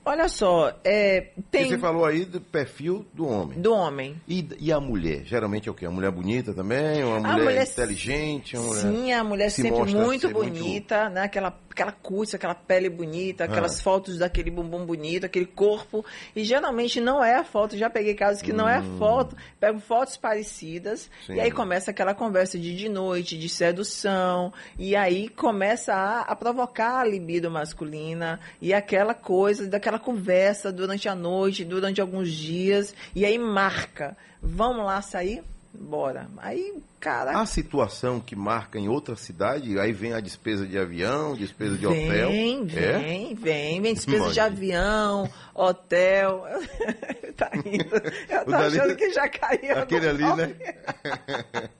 Olha 0.10 0.28
só, 0.28 0.74
é, 0.84 1.28
tem... 1.52 1.70
Você 1.70 1.78
falou 1.78 2.04
aí 2.04 2.26
do 2.26 2.42
perfil 2.42 3.06
do 3.14 3.28
homem. 3.28 3.62
Do 3.62 3.72
homem. 3.72 4.20
E, 4.28 4.44
e 4.60 4.72
a 4.72 4.80
mulher? 4.80 5.24
Geralmente 5.24 5.70
é 5.70 5.72
o 5.72 5.76
quê? 5.76 5.86
Uma 5.86 5.98
mulher 5.98 6.10
bonita 6.10 6.52
também? 6.52 7.04
Uma 7.04 7.20
mulher, 7.20 7.44
mulher 7.44 7.68
inteligente? 7.68 8.58
Uma 8.58 8.70
mulher 8.70 8.82
sim, 8.82 9.14
a 9.14 9.24
mulher 9.24 9.52
sempre 9.52 9.94
muito 9.94 10.28
bonita, 10.30 11.02
muito... 11.02 11.14
né? 11.14 11.22
Aquela 11.22 11.56
aquela 11.80 11.92
curte, 11.94 12.36
aquela 12.36 12.56
pele 12.56 12.90
bonita, 12.90 13.46
aquelas 13.46 13.80
ah. 13.80 13.84
fotos 13.84 14.18
daquele 14.18 14.52
bumbum 14.52 14.86
bonito, 14.86 15.26
aquele 15.26 15.46
corpo. 15.46 16.06
E 16.36 16.44
geralmente 16.44 17.00
não 17.00 17.24
é 17.24 17.36
a 17.36 17.44
foto, 17.44 17.78
já 17.78 17.90
peguei 17.90 18.14
casos 18.14 18.42
que 18.42 18.52
hum. 18.52 18.56
não 18.56 18.68
é 18.68 18.78
a 18.78 18.82
hum. 18.82 18.98
foto, 18.98 19.36
pego 19.60 19.80
fotos 19.80 20.18
parecidas, 20.18 21.10
Sim. 21.26 21.36
e 21.36 21.40
aí 21.40 21.52
começa 21.52 21.92
aquela 21.92 22.14
conversa 22.14 22.58
de 22.58 22.76
de 22.76 22.90
noite, 22.90 23.38
de 23.38 23.50
sedução, 23.50 24.54
e 24.78 24.96
aí 24.96 25.30
começa 25.30 25.94
a, 25.94 26.22
a 26.22 26.36
provocar 26.36 27.00
a 27.00 27.06
libido 27.06 27.50
masculina, 27.50 28.40
e 28.62 28.74
aquela 28.74 29.14
coisa, 29.14 29.68
daquela 29.68 29.99
conversa 30.00 30.72
durante 30.72 31.08
a 31.08 31.16
noite, 31.16 31.64
durante 31.66 32.02
alguns 32.02 32.32
dias, 32.32 32.94
e 33.16 33.26
aí 33.26 33.38
marca. 33.38 34.18
Vamos 34.42 34.86
lá 34.86 35.02
sair? 35.02 35.44
bora. 35.74 36.28
Aí, 36.38 36.82
cara. 37.00 37.40
A 37.40 37.46
situação 37.46 38.20
que 38.20 38.36
marca 38.36 38.78
em 38.78 38.88
outra 38.88 39.16
cidade, 39.16 39.80
aí 39.80 39.92
vem 39.92 40.14
a 40.14 40.20
despesa 40.20 40.68
de 40.68 40.78
avião, 40.78 41.36
despesa 41.36 41.78
de 41.78 41.88
vem, 41.88 42.08
hotel. 42.08 42.30
Vem, 42.30 42.62
é? 42.62 42.66
vem, 42.66 43.36
vem, 43.36 43.82
vem 43.82 43.94
despesa 43.94 44.32
de 44.32 44.40
avião, 44.40 45.30
hotel. 45.54 46.46
tá 47.38 47.50
indo. 47.56 47.96
Eu 48.30 48.46
tô 48.46 48.56
achando 48.56 48.96
que 48.96 49.12
já 49.12 49.28
caiu. 49.30 49.78
Aquele 49.78 50.08
ali, 50.08 50.36
né? 50.36 50.56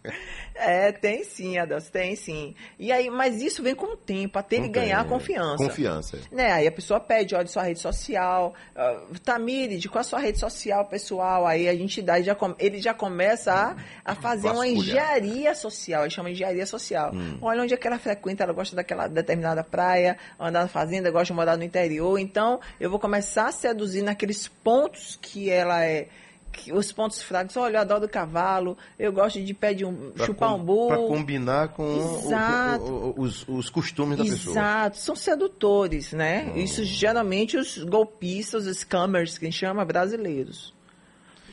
É, 0.62 0.92
tem 0.92 1.24
sim, 1.24 1.58
Adelson, 1.58 1.90
tem 1.90 2.16
sim. 2.18 2.54
E 2.78 2.92
aí, 2.92 3.10
mas 3.10 3.42
isso 3.42 3.64
vem 3.64 3.74
com 3.74 3.94
o 3.94 3.96
tempo, 3.96 4.38
até 4.38 4.58
ele 4.58 4.68
ganhar 4.68 5.04
tem. 5.04 5.10
confiança. 5.10 5.64
Confiança. 5.64 6.20
Né? 6.30 6.52
Aí 6.52 6.68
a 6.68 6.72
pessoa 6.72 7.00
pede, 7.00 7.34
olha 7.34 7.48
sua 7.48 7.64
rede 7.64 7.80
social, 7.80 8.54
uh, 8.76 9.20
Tamires, 9.20 9.86
qual 9.86 10.02
a 10.02 10.04
sua 10.04 10.20
rede 10.20 10.38
social 10.38 10.86
pessoal? 10.86 11.48
Aí 11.48 11.70
a 11.70 11.74
gente 11.74 12.02
dá, 12.02 12.22
já 12.22 12.36
ele 12.60 12.82
já 12.82 12.94
começa 12.94 13.54
a, 13.54 14.12
a 14.12 14.16
fazer 14.16 14.50
uma 14.50 14.66
Vasculhar. 14.66 14.96
Engenharia 15.18 15.56
social, 15.56 16.04
ele 16.04 16.10
chama 16.12 16.30
de 16.30 16.36
engenharia 16.36 16.66
social. 16.66 17.12
Olha 17.42 17.62
onde 17.64 17.74
é 17.74 17.78
que 17.78 17.88
ela 17.88 17.98
frequenta, 18.00 18.44
ela 18.44 18.54
gosta 18.54 18.76
daquela 18.76 19.08
determinada 19.08 19.64
praia, 19.64 20.18
anda 20.40 20.62
na 20.62 20.68
fazenda, 20.68 21.10
gosta 21.12 21.26
de 21.28 21.34
morar 21.34 21.58
no 21.58 21.64
interior, 21.64 22.18
então 22.20 22.60
eu 22.80 22.90
vou 22.90 23.00
começar 23.00 23.48
a 23.48 23.52
seduzir 23.52 24.02
naqueles 24.02 24.48
pontos 24.48 25.18
que 25.22 25.50
ela 25.50 25.84
é. 25.84 26.08
que- 26.52 26.74
os 26.74 26.92
pontos 26.92 27.22
fracos, 27.22 27.56
olha, 27.58 27.78
eu 27.78 27.82
adoro 27.82 28.10
cavalo, 28.10 28.76
eu 28.98 29.14
gosto 29.14 29.40
de 29.40 29.54
pé 29.54 29.72
de 29.72 29.86
um, 29.86 30.10
Pra 30.12 30.26
chupar 30.26 30.50
com- 30.50 30.56
um 30.56 30.64
burro. 30.64 30.88
Pra 30.88 30.98
combinar 30.98 31.68
com 31.70 31.84
o- 31.84 32.20
Exato. 32.26 32.84
o- 32.86 33.10
o- 33.18 33.22
os, 33.22 33.48
os 33.48 33.70
costumes 33.70 34.18
da 34.18 34.24
pessoa. 34.24 34.54
Exato, 34.54 34.98
são 34.98 35.16
sedutores, 35.16 36.12
né? 36.12 36.52
Hum. 36.52 36.58
Isso 36.58 36.84
geralmente 36.84 37.56
os 37.56 37.78
golpistas, 37.84 38.66
os 38.66 38.78
scammers, 38.80 39.38
que 39.38 39.46
a 39.46 39.48
gente 39.50 39.60
chama 39.60 39.86
brasileiros. 39.86 40.74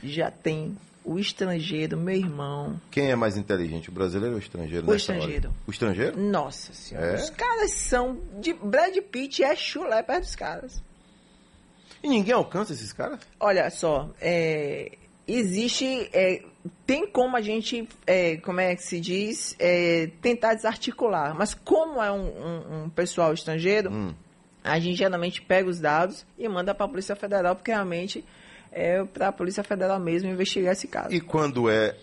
Já 0.03 0.31
tem 0.31 0.75
o 1.07 1.17
estrangeiro, 1.19 1.97
meu 1.97 2.15
irmão. 2.15 2.79
Quem 2.91 3.09
é 3.09 3.15
mais 3.15 3.37
inteligente, 3.37 3.89
o 3.89 3.91
brasileiro 3.93 4.35
ou 4.35 4.39
o 4.39 4.43
estrangeiro? 4.43 4.85
O 4.87 4.91
nessa 4.91 5.11
hora? 5.13 5.19
estrangeiro. 5.21 5.53
O 5.65 5.71
estrangeiro? 5.71 6.19
Nossa 6.21 6.73
senhora, 6.73 7.07
É? 7.07 7.15
os 7.15 7.29
caras 7.29 7.71
são 7.71 8.19
de 8.39 8.53
Brad 8.53 8.95
Pitt 8.97 9.43
é 9.43 9.55
chulé 9.55 10.03
perto 10.03 10.21
dos 10.23 10.35
caras. 10.35 10.83
E 12.03 12.07
ninguém 12.07 12.33
alcança 12.33 12.73
esses 12.73 12.91
caras? 12.93 13.19
Olha 13.39 13.69
só, 13.69 14.09
é, 14.21 14.91
existe. 15.27 16.09
é, 16.13 16.43
tem 16.85 17.07
como 17.07 17.35
a 17.37 17.41
gente, 17.41 17.87
é, 18.05 18.37
como 18.37 18.59
é 18.59 18.75
que 18.75 18.83
se 18.83 18.99
diz, 18.99 19.55
é, 19.57 20.09
tentar 20.21 20.53
desarticular. 20.53 21.33
Mas 21.35 21.53
como 21.53 22.01
é 22.03 22.11
um, 22.11 22.27
um- 22.27 22.83
um 22.83 22.89
pessoal 22.89 23.33
estrangeiro, 23.33 23.89
Hum. 23.91 24.13
a 24.63 24.77
gente 24.79 24.97
geralmente 24.97 25.41
pega 25.41 25.69
os 25.69 25.79
dados 25.79 26.25
e 26.37 26.47
manda 26.49 26.75
para 26.75 26.85
a 26.85 26.89
Polícia 26.89 27.15
Federal, 27.15 27.55
porque 27.55 27.71
realmente 27.71 28.23
é 28.77 29.03
para 29.03 29.29
a 29.29 29.31
Polícia 29.31 29.63
Federal 29.63 29.99
mesmo 29.99 30.29
investigar 30.29 30.73
esse 30.73 30.87
caso. 30.87 31.13
E 31.13 31.19
quando 31.19 31.69
é 31.69 31.95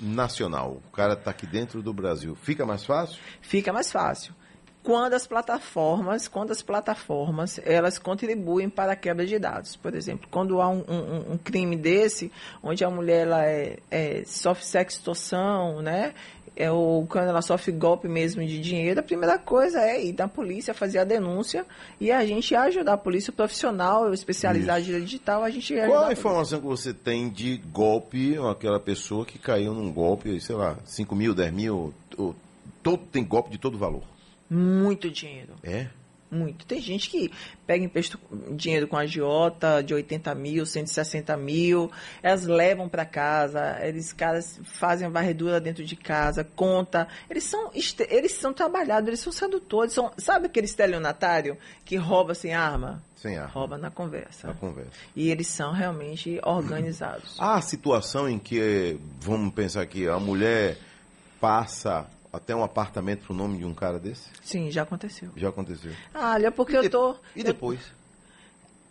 nacional, 0.00 0.80
o 0.86 0.90
cara 0.92 1.16
tá 1.16 1.30
aqui 1.30 1.46
dentro 1.46 1.82
do 1.82 1.92
Brasil, 1.92 2.36
fica 2.36 2.64
mais 2.64 2.84
fácil? 2.84 3.18
Fica 3.40 3.72
mais 3.72 3.90
fácil. 3.90 4.32
Quando 4.80 5.12
as 5.14 5.26
plataformas, 5.26 6.28
quando 6.28 6.50
as 6.52 6.62
plataformas, 6.62 7.60
elas 7.64 7.98
contribuem 7.98 8.70
para 8.70 8.92
a 8.92 8.96
quebra 8.96 9.26
de 9.26 9.38
dados. 9.38 9.76
Por 9.76 9.94
exemplo, 9.94 10.28
quando 10.30 10.62
há 10.62 10.68
um, 10.68 10.84
um- 10.88 11.32
um 11.32 11.36
crime 11.38 11.76
desse, 11.76 12.30
onde 12.62 12.84
a 12.84 12.88
mulher 12.88 13.26
ela 13.26 13.44
é, 13.44 13.78
é, 13.90 14.22
sofre 14.24 14.64
sextorção, 14.64 15.82
né? 15.82 16.14
É, 16.60 16.68
ou 16.72 17.06
quando 17.06 17.28
ela 17.28 17.40
sofre 17.40 17.70
golpe 17.70 18.08
mesmo 18.08 18.44
de 18.44 18.60
dinheiro, 18.60 18.98
a 18.98 19.02
primeira 19.02 19.38
coisa 19.38 19.80
é 19.80 20.04
ir 20.04 20.12
na 20.18 20.26
polícia, 20.26 20.74
fazer 20.74 20.98
a 20.98 21.04
denúncia 21.04 21.64
e 22.00 22.10
a 22.10 22.26
gente 22.26 22.52
ajudar 22.52 22.94
a 22.94 22.98
polícia, 22.98 23.30
o 23.30 23.34
profissional 23.34 24.12
especializado 24.12 24.80
em 24.80 25.00
digital, 25.04 25.44
a 25.44 25.50
gente 25.50 25.72
Qual 25.72 25.84
a 25.84 26.02
polícia. 26.06 26.12
informação 26.20 26.60
que 26.60 26.66
você 26.66 26.92
tem 26.92 27.28
de 27.28 27.58
golpe, 27.72 28.36
aquela 28.50 28.80
pessoa 28.80 29.24
que 29.24 29.38
caiu 29.38 29.72
num 29.72 29.92
golpe, 29.92 30.40
sei 30.40 30.56
lá, 30.56 30.76
5 30.84 31.14
mil, 31.14 31.32
10 31.32 31.52
mil, 31.52 31.94
ou- 32.16 32.34
todo, 32.82 33.04
tem 33.06 33.24
golpe 33.24 33.50
de 33.50 33.58
todo 33.58 33.78
valor? 33.78 34.02
Muito 34.50 35.08
dinheiro. 35.10 35.54
É? 35.62 35.86
Muito. 36.30 36.66
Tem 36.66 36.80
gente 36.80 37.08
que 37.08 37.32
pega 37.66 37.84
empresto, 37.84 38.18
dinheiro 38.50 38.86
com 38.86 38.96
agiota 38.96 39.82
de 39.82 39.94
80 39.94 40.34
mil, 40.34 40.66
160 40.66 41.36
mil, 41.38 41.90
elas 42.22 42.44
levam 42.44 42.88
para 42.88 43.06
casa, 43.06 43.78
eles 43.82 44.12
caras 44.12 44.60
fazem 44.64 45.06
a 45.06 45.10
varredura 45.10 45.58
dentro 45.60 45.84
de 45.84 45.96
casa, 45.96 46.44
conta. 46.44 47.08
Eles 47.30 47.44
são, 47.44 47.70
eles 48.08 48.32
são 48.32 48.52
trabalhados, 48.52 49.08
eles 49.08 49.20
são 49.20 49.32
sedutores. 49.32 49.94
São, 49.94 50.12
sabe 50.18 50.46
aquele 50.46 50.66
estelionatário 50.66 51.56
que 51.84 51.96
rouba 51.96 52.34
sem 52.34 52.52
arma? 52.52 53.02
Sem 53.16 53.38
arma. 53.38 53.50
Rouba 53.50 53.78
na 53.78 53.90
conversa. 53.90 54.48
Na 54.48 54.54
conversa. 54.54 54.90
E 55.16 55.30
eles 55.30 55.46
são 55.46 55.72
realmente 55.72 56.38
organizados. 56.44 57.36
Há 57.38 57.60
situação 57.62 58.28
em 58.28 58.38
que, 58.38 58.98
vamos 59.18 59.54
pensar 59.54 59.80
aqui, 59.80 60.06
a 60.06 60.18
mulher 60.18 60.76
passa 61.40 62.06
até 62.32 62.54
um 62.54 62.62
apartamento 62.62 63.24
pro 63.24 63.34
nome 63.34 63.58
de 63.58 63.64
um 63.64 63.74
cara 63.74 63.98
desse? 63.98 64.28
Sim, 64.42 64.70
já 64.70 64.82
aconteceu. 64.82 65.30
Já 65.36 65.48
aconteceu. 65.48 65.92
Ah, 66.14 66.32
olha, 66.34 66.50
porque 66.52 66.72
E 66.74 66.76
eu 66.76 66.90
tô. 66.90 67.16
E 67.34 67.40
eu- 67.40 67.44
depois? 67.44 67.80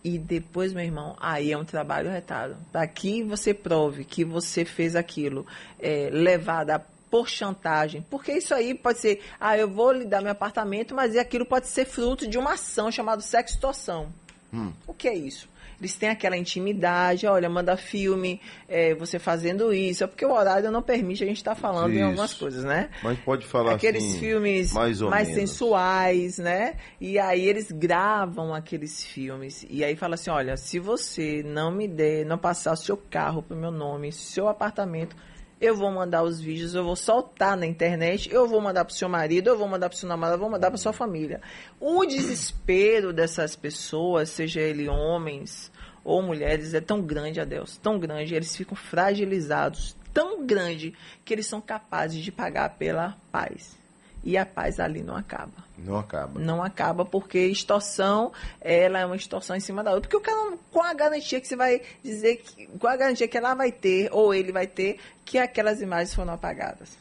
E 0.04 0.18
depois, 0.18 0.72
meu 0.74 0.84
irmão, 0.84 1.18
aí 1.20 1.52
é 1.52 1.58
um 1.58 1.66
trabalho 1.66 2.10
retado. 2.10 2.56
Para 2.72 2.88
que 2.88 3.24
você 3.24 3.54
prove 3.54 4.06
que 4.06 4.24
você 4.24 4.64
fez 4.64 4.96
aquilo 4.96 5.46
é, 5.80 6.10
levada 6.12 6.80
por 7.10 7.28
chantagem. 7.28 8.06
Porque 8.10 8.32
isso 8.34 8.54
aí 8.54 8.74
pode 8.74 9.00
ser, 9.00 9.22
ah, 9.40 9.58
eu 9.58 9.70
vou 9.70 9.92
lhe 9.92 10.06
dar 10.06 10.22
meu 10.22 10.32
apartamento, 10.32 10.94
mas 10.96 11.16
aquilo 11.18 11.46
pode 11.46 11.68
ser 11.68 11.86
fruto 11.86 12.28
de 12.28 12.38
uma 12.38 12.54
ação 12.54 12.92
chamada 12.92 13.22
sextorção. 13.22 14.08
Hum. 14.54 14.72
O 14.86 14.94
que 14.94 15.08
é 15.08 15.16
isso? 15.16 15.50
Eles 15.80 15.96
têm 15.96 16.10
aquela 16.10 16.36
intimidade, 16.36 17.28
olha, 17.28 17.48
manda 17.50 17.78
filme, 17.78 18.42
é, 18.68 18.96
você 18.96 19.20
fazendo 19.20 19.72
isso. 19.72 20.04
É 20.04 20.08
porque 20.08 20.26
o 20.26 20.32
horário 20.32 20.72
não 20.72 20.82
permite 20.82 21.24
a 21.24 21.28
gente 21.28 21.38
estar 21.38 21.54
falando 21.54 21.92
em 21.92 21.98
Isso. 21.98 22.06
algumas 22.06 22.34
coisas, 22.34 22.64
né? 22.64 22.90
Mas 23.04 23.20
pode 23.20 23.46
falar 23.46 23.76
aqueles 23.76 24.04
assim, 24.04 24.20
filmes 24.20 24.74
mais 24.74 25.00
menos. 25.00 25.34
sensuais, 25.34 26.40
né? 26.40 26.76
E 27.00 27.20
aí 27.20 27.46
eles 27.48 27.72
gravam 27.72 28.54
aqueles 28.54 29.04
filmes. 29.06 29.66
E 29.70 29.84
aí 29.84 29.96
fala 29.96 30.16
assim, 30.16 30.32
olha, 30.32 30.58
se 30.58 30.80
você 30.80 31.44
não 31.46 31.72
me 31.72 31.88
der, 31.88 32.26
não 32.26 32.38
passar 32.38 32.74
o 32.74 32.78
seu 32.78 32.98
carro 32.98 33.44
pro 33.44 33.56
meu 33.56 33.72
nome, 33.72 34.12
seu 34.12 34.48
apartamento, 34.48 35.16
eu 35.60 35.76
vou 35.76 35.92
mandar 35.92 36.24
os 36.24 36.40
vídeos, 36.40 36.76
eu 36.76 36.84
vou 36.84 36.96
soltar 36.96 37.58
na 37.58 37.66
internet, 37.66 38.32
eu 38.32 38.48
vou 38.48 38.62
mandar 38.62 38.86
pro 38.86 38.94
seu 38.94 39.10
marido, 39.10 39.50
eu 39.50 39.58
vou 39.58 39.68
mandar 39.68 39.90
pro 39.90 39.98
seu 39.98 40.08
namorado, 40.08 40.36
eu 40.36 40.40
vou 40.40 40.50
mandar 40.50 40.70
pra 40.70 40.78
sua 40.78 40.94
família. 40.94 41.42
O 41.80 42.06
desespero 42.06 43.12
dessas 43.12 43.56
pessoas, 43.56 44.30
seja 44.30 44.62
ele 44.62 44.88
homens 44.88 45.72
ou 46.04 46.22
mulheres, 46.22 46.74
é 46.74 46.82
tão 46.82 47.02
grande, 47.02 47.42
a 47.42 47.46
Deus, 47.46 47.78
tão 47.78 48.00
grande, 48.00 48.36
eles 48.36 48.56
ficam 48.56 48.76
fragilizados, 48.76 49.96
tão 50.14 50.46
grande, 50.46 50.94
que 51.26 51.34
eles 51.34 51.48
são 51.48 51.60
capazes 51.60 52.24
de 52.24 52.32
pagar 52.32 52.78
pela 52.78 53.18
paz. 53.32 53.78
E 54.28 54.38
a 54.38 54.46
paz 54.46 54.78
ali 54.78 55.02
não 55.02 55.16
acaba. 55.16 55.54
Não 55.78 55.98
acaba. 55.98 56.38
Não 56.38 56.62
acaba 56.62 57.06
porque 57.06 57.40
extorsão, 57.48 58.34
ela 58.60 59.00
é 59.00 59.06
uma 59.06 59.16
extorsão 59.16 59.56
em 59.56 59.62
cima 59.62 59.82
da 59.82 59.92
outra. 59.94 60.02
Porque 60.10 60.18
o 60.18 60.20
cara, 60.22 60.50
não- 60.52 60.58
qual 60.70 60.86
a 60.86 60.94
garantia 60.94 61.40
que 61.40 61.48
você 61.48 61.56
vai 61.56 61.82
dizer, 62.04 62.38
que, 62.44 62.68
qual 62.78 62.92
a 62.92 62.98
garantia 62.98 63.26
que 63.26 63.38
ela 63.38 63.54
vai 63.56 63.72
ter, 63.72 64.10
ou 64.12 64.34
ele 64.34 64.52
vai 64.52 64.68
ter, 64.68 65.00
que 65.24 65.38
aquelas 65.38 65.80
imagens 65.80 66.14
foram 66.14 66.34
apagadas? 66.34 66.98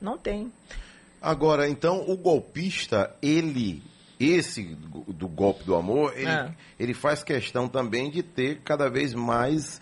Não 0.00 0.16
tem. 0.16 0.50
Agora, 1.20 1.68
então, 1.68 2.08
o 2.08 2.16
golpista, 2.16 3.14
ele, 3.20 3.82
esse 4.18 4.62
do 5.08 5.28
golpe 5.28 5.62
do 5.64 5.74
amor, 5.74 6.14
ele, 6.16 6.30
Ah. 6.30 6.54
ele 6.80 6.94
faz 6.94 7.22
questão 7.22 7.68
também 7.68 8.10
de 8.10 8.22
ter 8.22 8.60
cada 8.62 8.88
vez 8.88 9.12
mais 9.12 9.78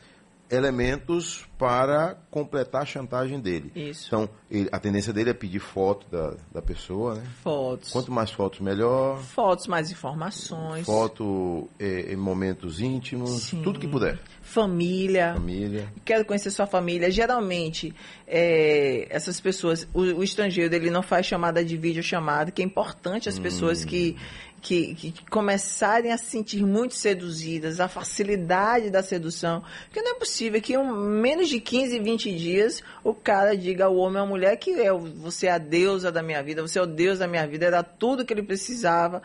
elementos 0.51 1.47
para 1.59 2.17
completar 2.31 2.83
a 2.83 2.85
chantagem 2.87 3.41
dele. 3.41 3.73
Isso. 3.75 4.07
Então, 4.09 4.29
ele- 4.51 4.69
a 4.73 4.79
tendência 4.79 5.13
dele 5.13 5.31
é 5.31 5.35
pedir 5.35 5.59
foto 5.61 6.07
da, 6.11 6.35
da 6.53 6.61
pessoa, 6.63 7.15
né? 7.17 7.23
Fotos. 7.43 7.91
Quanto 7.91 8.13
mais 8.13 8.31
fotos, 8.31 8.61
melhor. 8.61 9.19
Fotos, 9.23 9.67
mais 9.67 9.91
informações. 9.91 10.85
Foto 10.85 11.69
é, 11.79 12.13
em 12.13 12.17
momentos 12.17 12.81
íntimos, 12.81 13.45
Sim. 13.45 13.63
tudo 13.63 13.79
que 13.79 13.89
puder. 13.89 14.19
Família. 14.43 15.33
Família. 15.35 15.89
quero 16.05 16.25
conhecer 16.25 16.51
sua 16.51 16.67
família. 16.67 17.11
Geralmente, 17.11 17.95
é, 18.27 19.07
essas 19.11 19.41
pessoas, 19.41 19.89
o, 19.95 20.01
o 20.01 20.23
estrangeiro, 20.25 20.75
ele 20.75 20.91
não 20.91 21.03
faz 21.03 21.27
chamada 21.27 21.65
de 21.65 21.77
vídeo 21.77 22.03
chamada, 22.03 22.51
que 22.51 22.63
é 22.63 22.65
importante 22.65 23.29
as 23.29 23.39
pessoas 23.39 23.85
que, 23.85 24.17
que, 24.65 24.95
que 24.95 25.31
começarem 25.31 26.11
a 26.11 26.17
se 26.17 26.25
sentir 26.25 26.65
muito 26.65 26.95
seduzidas, 26.95 27.81
a 27.81 27.87
facilidade 27.87 28.89
da 28.89 29.03
sedução. 29.03 29.63
Porque 29.85 30.01
não 30.01 30.13
é 30.13 30.19
possível 30.19 30.61
que 30.63 30.75
em 30.75 30.83
menos 31.21 31.51
de 31.51 31.61
15, 31.61 31.99
20 31.99 32.35
dias 32.35 32.83
o 33.05 33.13
cara 33.13 33.55
diga 33.55 33.85
ao 33.85 33.95
homem 33.95 34.23
ou 34.23 34.25
à 34.25 34.27
mulher 34.27 34.57
que 34.57 34.71
é, 34.71 34.91
você 34.91 35.49
é 35.49 35.53
a 35.53 35.59
deusa 35.59 36.11
da 36.11 36.23
minha 36.23 36.43
vida, 36.43 36.63
você 36.63 36.79
é 36.79 36.83
o 36.83 36.87
deus 36.87 37.19
da 37.19 37.29
minha 37.29 37.47
vida, 37.47 37.67
era 37.67 37.83
tudo 37.83 38.25
que 38.25 38.33
ele 38.33 38.43
precisava. 38.43 39.21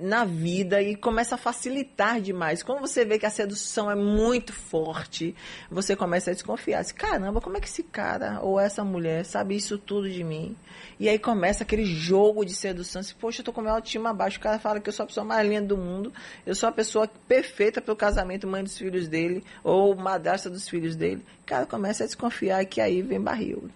Na 0.00 0.24
vida 0.24 0.82
e 0.82 0.96
começa 0.96 1.34
a 1.34 1.38
facilitar 1.38 2.20
demais. 2.20 2.62
Quando 2.62 2.80
você 2.80 3.04
vê 3.04 3.18
que 3.18 3.26
a 3.26 3.30
sedução 3.30 3.90
é 3.90 3.94
muito 3.94 4.52
forte, 4.52 5.34
você 5.70 5.94
começa 5.96 6.30
a 6.30 6.34
desconfiar. 6.34 6.80
Assim, 6.80 6.94
Caramba, 6.94 7.40
como 7.40 7.56
é 7.56 7.60
que 7.60 7.66
esse 7.66 7.82
cara 7.82 8.40
ou 8.42 8.58
essa 8.58 8.84
mulher 8.84 9.24
sabe 9.24 9.56
isso 9.56 9.78
tudo 9.78 10.10
de 10.10 10.22
mim? 10.22 10.56
E 10.98 11.08
aí 11.08 11.18
começa 11.18 11.64
aquele 11.64 11.84
jogo 11.84 12.44
de 12.44 12.54
sedução. 12.54 13.00
Assim, 13.00 13.14
Poxa, 13.18 13.40
eu 13.40 13.44
tô 13.44 13.52
com 13.52 13.60
meu 13.60 13.72
autoestima 13.72 14.10
abaixo. 14.10 14.38
O 14.38 14.42
cara 14.42 14.58
fala 14.58 14.80
que 14.80 14.88
eu 14.88 14.92
sou 14.92 15.04
a 15.04 15.06
pessoa 15.06 15.24
mais 15.24 15.48
linda 15.48 15.66
do 15.66 15.76
mundo. 15.76 16.12
Eu 16.46 16.54
sou 16.54 16.68
a 16.68 16.72
pessoa 16.72 17.08
perfeita 17.28 17.80
para 17.80 17.92
o 17.92 17.96
casamento, 17.96 18.46
mãe 18.46 18.62
dos 18.62 18.78
filhos 18.78 19.08
dele 19.08 19.42
ou 19.62 19.94
madrasta 19.96 20.48
dos 20.48 20.68
filhos 20.68 20.96
dele. 20.96 21.24
O 21.42 21.46
cara 21.46 21.66
começa 21.66 22.04
a 22.04 22.06
desconfiar 22.06 22.64
que 22.64 22.80
aí 22.80 23.02
vem 23.02 23.20
barril. 23.20 23.68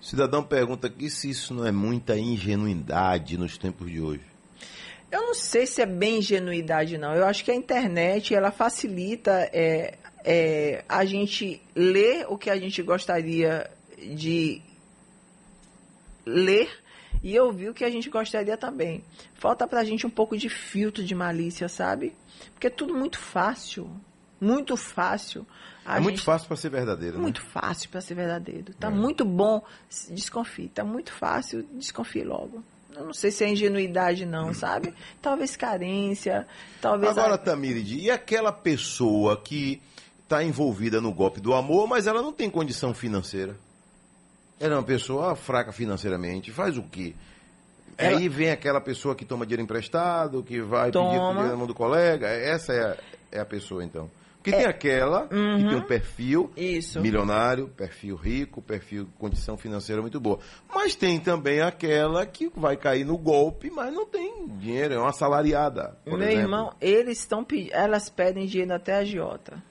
Cidadão 0.00 0.42
pergunta 0.42 0.88
aqui 0.88 1.08
se 1.08 1.30
isso 1.30 1.54
não 1.54 1.64
é 1.64 1.70
muita 1.70 2.18
ingenuidade 2.18 3.38
nos 3.38 3.56
tempos 3.56 3.88
de 3.88 4.00
hoje. 4.00 4.32
Eu 5.12 5.20
não 5.20 5.34
sei 5.34 5.66
se 5.66 5.82
é 5.82 5.86
bem 5.86 6.20
ingenuidade, 6.20 6.96
não. 6.96 7.14
Eu 7.14 7.26
acho 7.26 7.44
que 7.44 7.50
a 7.50 7.54
internet 7.54 8.34
ela 8.34 8.50
facilita 8.50 9.30
é, 9.52 9.98
é, 10.24 10.82
a 10.88 11.04
gente 11.04 11.60
ler 11.76 12.24
o 12.30 12.38
que 12.38 12.48
a 12.48 12.58
gente 12.58 12.82
gostaria 12.82 13.70
de 13.98 14.62
ler 16.24 16.70
e 17.22 17.38
ouvir 17.38 17.68
o 17.68 17.74
que 17.74 17.84
a 17.84 17.90
gente 17.90 18.08
gostaria 18.08 18.56
também. 18.56 19.04
Falta 19.34 19.66
pra 19.66 19.84
gente 19.84 20.06
um 20.06 20.10
pouco 20.10 20.34
de 20.34 20.48
filtro 20.48 21.04
de 21.04 21.14
malícia, 21.14 21.68
sabe? 21.68 22.14
Porque 22.54 22.68
é 22.68 22.70
tudo 22.70 22.94
muito 22.94 23.18
fácil. 23.18 23.90
Muito 24.40 24.78
fácil. 24.78 25.46
A 25.84 25.92
é 25.92 25.94
gente... 25.96 26.04
muito 26.04 26.22
fácil 26.22 26.48
para 26.48 26.56
ser 26.56 26.70
verdadeiro. 26.70 27.18
Muito 27.20 27.42
né? 27.42 27.48
fácil 27.52 27.90
para 27.90 28.00
ser 28.00 28.14
verdadeiro. 28.14 28.72
Tá 28.80 28.88
é. 28.88 28.90
muito 28.90 29.26
bom, 29.26 29.62
desconfie. 30.08 30.70
Tá 30.70 30.82
muito 30.82 31.12
fácil, 31.12 31.64
desconfie 31.74 32.24
logo. 32.24 32.64
Eu 32.96 33.06
não 33.06 33.14
sei 33.14 33.30
se 33.30 33.44
é 33.44 33.48
ingenuidade, 33.48 34.26
não, 34.26 34.52
sabe? 34.54 34.94
Talvez 35.20 35.56
carência, 35.56 36.46
talvez. 36.80 37.16
Agora, 37.16 37.34
a... 37.34 37.56
E 37.84 38.10
aquela 38.10 38.52
pessoa 38.52 39.36
que 39.36 39.80
está 40.22 40.42
envolvida 40.42 41.00
no 41.00 41.12
golpe 41.12 41.40
do 41.40 41.52
amor, 41.54 41.86
mas 41.86 42.06
ela 42.06 42.22
não 42.22 42.32
tem 42.32 42.48
condição 42.48 42.94
financeira? 42.94 43.56
Ela 44.58 44.74
é 44.74 44.76
uma 44.76 44.84
pessoa 44.84 45.34
fraca 45.34 45.72
financeiramente, 45.72 46.50
faz 46.50 46.78
o 46.78 46.82
quê? 46.82 47.14
Ela... 47.98 48.18
Aí 48.18 48.28
vem 48.28 48.50
aquela 48.50 48.80
pessoa 48.80 49.14
que 49.14 49.24
toma 49.24 49.44
dinheiro 49.44 49.62
emprestado, 49.62 50.42
que 50.42 50.60
vai 50.60 50.90
toma. 50.90 51.10
pedir 51.10 51.20
dinheiro 51.20 51.48
na 51.48 51.56
mão 51.56 51.66
do 51.66 51.74
colega. 51.74 52.28
Essa 52.28 52.72
é 52.72 52.84
a, 52.84 52.96
é 53.32 53.40
a 53.40 53.44
pessoa, 53.44 53.84
então. 53.84 54.10
Porque 54.42 54.50
é. 54.50 54.58
tem 54.58 54.66
aquela 54.66 55.28
uhum. 55.30 55.56
que 55.56 55.68
tem 55.68 55.76
um 55.76 55.82
perfil 55.82 56.50
Isso. 56.56 57.00
milionário, 57.00 57.68
perfil 57.68 58.16
rico, 58.16 58.60
perfil 58.60 59.06
condição 59.16 59.56
financeira 59.56 60.02
muito 60.02 60.18
boa. 60.18 60.40
Mas 60.68 60.96
tem 60.96 61.20
também 61.20 61.60
aquela 61.60 62.26
que 62.26 62.50
vai 62.56 62.76
cair 62.76 63.04
no 63.04 63.16
golpe, 63.16 63.70
mas 63.70 63.94
não 63.94 64.04
tem 64.04 64.48
dinheiro, 64.58 64.94
é 64.94 64.98
uma 64.98 65.12
salariada. 65.12 65.96
Meu 66.04 66.16
exemplo. 66.20 66.38
irmão, 66.40 66.74
eles 66.80 67.20
estão 67.20 67.46
elas 67.70 68.10
pedem 68.10 68.46
dinheiro 68.46 68.74
até 68.74 68.96
a 68.96 69.04
Giota. 69.04 69.62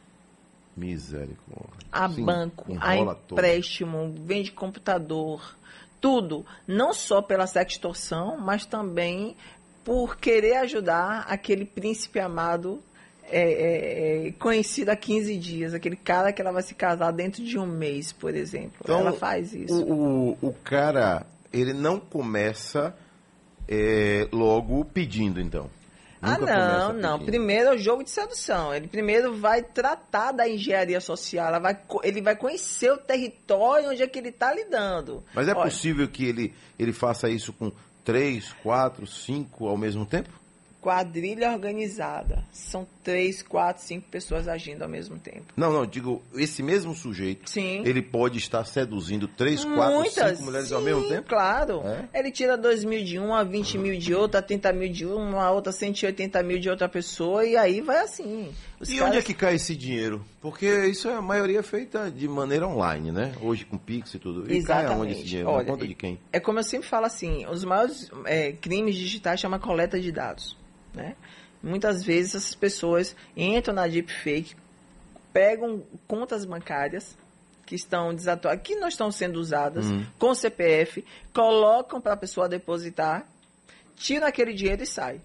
Misericórdia. 0.77 1.85
A 1.91 2.07
Sim, 2.07 2.23
banco, 2.23 2.65
a 2.79 2.95
empréstimo, 2.95 4.13
todo. 4.13 4.25
vende 4.25 4.53
computador, 4.53 5.53
tudo. 5.99 6.45
Não 6.65 6.93
só 6.93 7.21
pela 7.21 7.45
sextorção, 7.45 8.37
mas 8.37 8.65
também 8.65 9.35
por 9.83 10.15
querer 10.15 10.55
ajudar 10.59 11.25
aquele 11.27 11.65
príncipe 11.65 12.21
amado 12.21 12.81
é, 13.31 13.41
é, 13.41 14.27
é, 14.27 14.31
conhecido 14.33 14.89
há 14.89 14.95
15 14.95 15.37
dias, 15.37 15.73
aquele 15.73 15.95
cara 15.95 16.31
que 16.31 16.41
ela 16.41 16.51
vai 16.51 16.63
se 16.63 16.75
casar 16.75 17.11
dentro 17.11 17.43
de 17.43 17.57
um 17.57 17.65
mês, 17.65 18.11
por 18.11 18.35
exemplo. 18.35 18.73
Então, 18.83 18.99
ela 18.99 19.13
faz 19.13 19.53
isso. 19.53 19.83
O, 19.83 20.31
o, 20.31 20.49
o 20.49 20.53
cara, 20.63 21.25
ele 21.51 21.73
não 21.73 21.99
começa 21.99 22.95
é, 23.67 24.27
logo 24.31 24.83
pedindo, 24.85 25.39
então. 25.39 25.69
Ah, 26.21 26.37
Nunca 26.37 26.53
ah, 26.53 26.93
não, 26.93 26.93
não. 26.93 27.25
Primeiro 27.25 27.69
é 27.69 27.73
o 27.73 27.77
jogo 27.77 28.03
de 28.03 28.11
sedução. 28.11 28.73
Ele 28.73 28.87
primeiro 28.87 29.35
vai 29.35 29.63
tratar 29.63 30.31
da 30.31 30.47
engenharia 30.47 31.01
social. 31.01 31.59
Vai, 31.59 31.75
ele 32.03 32.21
vai 32.21 32.35
conhecer 32.35 32.91
o 32.91 32.97
território 32.97 33.89
onde 33.89 34.03
é 34.03 34.07
que 34.07 34.19
ele 34.19 34.29
está 34.29 34.53
lidando. 34.53 35.23
Mas 35.33 35.47
é 35.47 35.51
Olha, 35.51 35.63
possível 35.63 36.07
que 36.07 36.25
ele, 36.25 36.53
ele 36.77 36.93
faça 36.93 37.27
isso 37.27 37.51
com 37.51 37.71
três, 38.03 38.53
quatro, 38.61 39.07
cinco 39.07 39.67
ao 39.67 39.77
mesmo 39.77 40.05
tempo? 40.05 40.29
Quadrilha 40.81 41.51
organizada. 41.51 42.43
São 42.51 42.87
três, 43.03 43.43
quatro, 43.43 43.83
cinco 43.83 44.07
pessoas 44.09 44.47
agindo 44.47 44.81
ao 44.81 44.89
mesmo 44.89 45.17
tempo. 45.19 45.45
Não, 45.55 45.71
não, 45.71 45.85
digo, 45.85 46.21
esse 46.35 46.63
mesmo 46.63 46.95
sujeito, 46.95 47.49
sim. 47.49 47.83
ele 47.85 48.01
pode 48.01 48.39
estar 48.39 48.65
seduzindo 48.65 49.27
três, 49.27 49.63
quatro, 49.63 49.99
Muitas, 49.99 50.31
cinco 50.37 50.43
mulheres 50.43 50.67
sim, 50.67 50.73
ao 50.73 50.81
mesmo 50.81 51.07
tempo? 51.07 51.29
claro. 51.29 51.81
É? 51.85 52.19
Ele 52.19 52.31
tira 52.31 52.57
dois 52.57 52.83
mil 52.83 53.03
de 53.03 53.19
uma, 53.19 53.45
vinte 53.45 53.77
mil 53.77 53.97
de 53.97 54.13
outra, 54.13 54.41
trinta 54.41 54.73
mil 54.73 54.91
de 54.91 55.05
uma, 55.05 55.43
a 55.43 55.51
outra 55.51 55.71
cento 55.71 56.01
e 56.01 56.05
oitenta 56.07 56.41
mil 56.41 56.59
de 56.59 56.69
outra 56.69 56.89
pessoa, 56.89 57.45
e 57.45 57.55
aí 57.55 57.79
vai 57.81 57.99
assim. 57.99 58.51
Os 58.79 58.89
e 58.89 58.95
caras... 58.95 59.09
onde 59.09 59.17
é 59.19 59.21
que 59.21 59.33
cai 59.35 59.55
esse 59.55 59.75
dinheiro? 59.75 60.25
Porque 60.41 60.87
isso 60.87 61.07
é 61.07 61.13
a 61.13 61.21
maioria 61.21 61.61
feita 61.61 62.09
de 62.09 62.27
maneira 62.27 62.67
online, 62.67 63.11
né? 63.11 63.33
Hoje 63.39 63.63
com 63.65 63.77
Pix 63.77 64.15
e 64.15 64.19
tudo. 64.19 64.51
E 64.51 64.57
Exatamente. 64.57 64.87
cai 64.87 64.97
aonde 64.97 65.11
esse 65.13 65.23
dinheiro? 65.23 65.49
Olha, 65.49 65.63
Na 65.63 65.71
conta 65.71 65.87
de 65.87 65.93
quem? 65.93 66.19
É 66.33 66.39
como 66.39 66.57
eu 66.57 66.63
sempre 66.63 66.87
falo 66.87 67.05
assim, 67.05 67.45
os 67.45 67.63
maiores 67.63 68.09
é, 68.25 68.51
crimes 68.53 68.95
digitais 68.95 69.39
chamam 69.39 69.59
coleta 69.59 69.99
de 69.99 70.11
dados. 70.11 70.59
Né? 70.93 71.15
Muitas 71.61 72.03
vezes 72.03 72.35
essas 72.35 72.55
pessoas 72.55 73.15
entram 73.35 73.73
na 73.73 73.87
deepfake, 73.87 74.55
pegam 75.31 75.83
contas 76.07 76.45
bancárias 76.45 77.15
que 77.65 77.75
estão 77.75 78.13
desatuadas, 78.13 78.61
que 78.63 78.75
não 78.75 78.87
estão 78.87 79.11
sendo 79.11 79.39
usadas, 79.39 79.85
uhum. 79.85 80.05
com 80.19 80.35
CPF, 80.35 81.05
colocam 81.33 82.01
para 82.01 82.13
a 82.13 82.17
pessoa 82.17 82.49
depositar, 82.49 83.25
tiram 83.95 84.27
aquele 84.27 84.53
dinheiro 84.53 84.83
e 84.83 84.85
sai. 84.85 85.21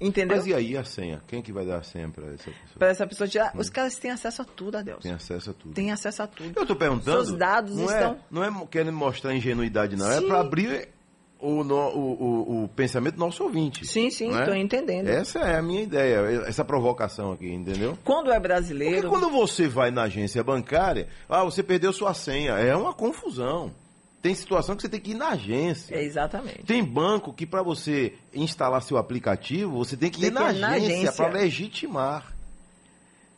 Entendeu? 0.00 0.36
Mas 0.36 0.46
e 0.46 0.54
aí 0.54 0.76
a 0.76 0.84
senha? 0.84 1.20
Quem 1.26 1.42
que 1.42 1.52
vai 1.52 1.66
dar 1.66 1.78
a 1.78 1.82
senha 1.82 2.08
para 2.08 2.26
essa 2.26 2.44
pessoa? 2.44 2.78
Para 2.78 2.88
essa 2.88 3.06
pessoa 3.06 3.28
tirar. 3.28 3.54
Hum. 3.54 3.58
Os 3.58 3.68
caras 3.68 3.96
têm 3.96 4.12
acesso 4.12 4.42
a 4.42 4.44
tudo, 4.44 4.78
Adelson. 4.78 5.02
Tem 5.02 5.12
acesso 5.12 5.50
a 5.50 5.52
tudo. 5.52 5.74
Tem 5.74 5.90
acesso 5.90 6.22
a 6.22 6.26
tudo. 6.28 6.52
Eu 6.54 6.62
estou 6.62 6.76
perguntando. 6.76 7.20
Os 7.20 7.36
dados 7.36 7.76
não 7.76 7.84
estão. 7.84 8.12
É, 8.12 8.18
não 8.30 8.44
é 8.44 8.66
querendo 8.66 8.92
mostrar 8.92 9.34
ingenuidade, 9.34 9.96
não. 9.96 10.08
É 10.08 10.18
Sim. 10.18 10.24
É 10.24 10.28
para 10.28 10.40
abrir 10.40 10.88
o, 11.40 11.62
no, 11.62 11.76
o, 11.76 12.22
o, 12.22 12.64
o, 12.64 12.68
pensamento 12.68 13.14
do 13.14 13.20
nosso 13.20 13.44
ouvinte. 13.44 13.86
Sim, 13.86 14.10
sim, 14.10 14.30
estou 14.30 14.54
é? 14.54 14.58
entendendo. 14.58 15.08
Essa 15.08 15.38
é 15.40 15.56
a 15.56 15.62
minha 15.62 15.82
ideia, 15.82 16.44
essa 16.46 16.64
provocação 16.64 17.32
aqui, 17.32 17.48
entendeu? 17.48 17.96
Quando 18.04 18.32
é 18.32 18.40
brasileiro. 18.40 19.02
Porque 19.02 19.08
quando 19.08 19.30
você 19.30 19.68
vai 19.68 19.90
na 19.90 20.02
agência 20.02 20.42
bancária, 20.42 21.08
ah, 21.28 21.44
você 21.44 21.62
perdeu 21.62 21.92
sua 21.92 22.12
senha. 22.12 22.52
É 22.54 22.74
uma 22.74 22.92
confusão. 22.92 23.72
Tem 24.20 24.34
situação 24.34 24.74
que 24.74 24.82
você 24.82 24.88
tem 24.88 25.00
que 25.00 25.12
ir 25.12 25.14
na 25.14 25.28
agência. 25.28 25.94
É 25.94 26.02
exatamente. 26.02 26.64
Tem 26.64 26.82
banco 26.82 27.32
que 27.32 27.46
para 27.46 27.62
você 27.62 28.14
instalar 28.34 28.82
seu 28.82 28.96
aplicativo, 28.96 29.76
você 29.78 29.96
tem 29.96 30.10
que 30.10 30.18
tem 30.18 30.30
ir 30.30 30.32
na 30.32 30.46
agência, 30.46 30.76
agência. 30.76 31.12
para 31.12 31.28
legitimar. 31.28 32.37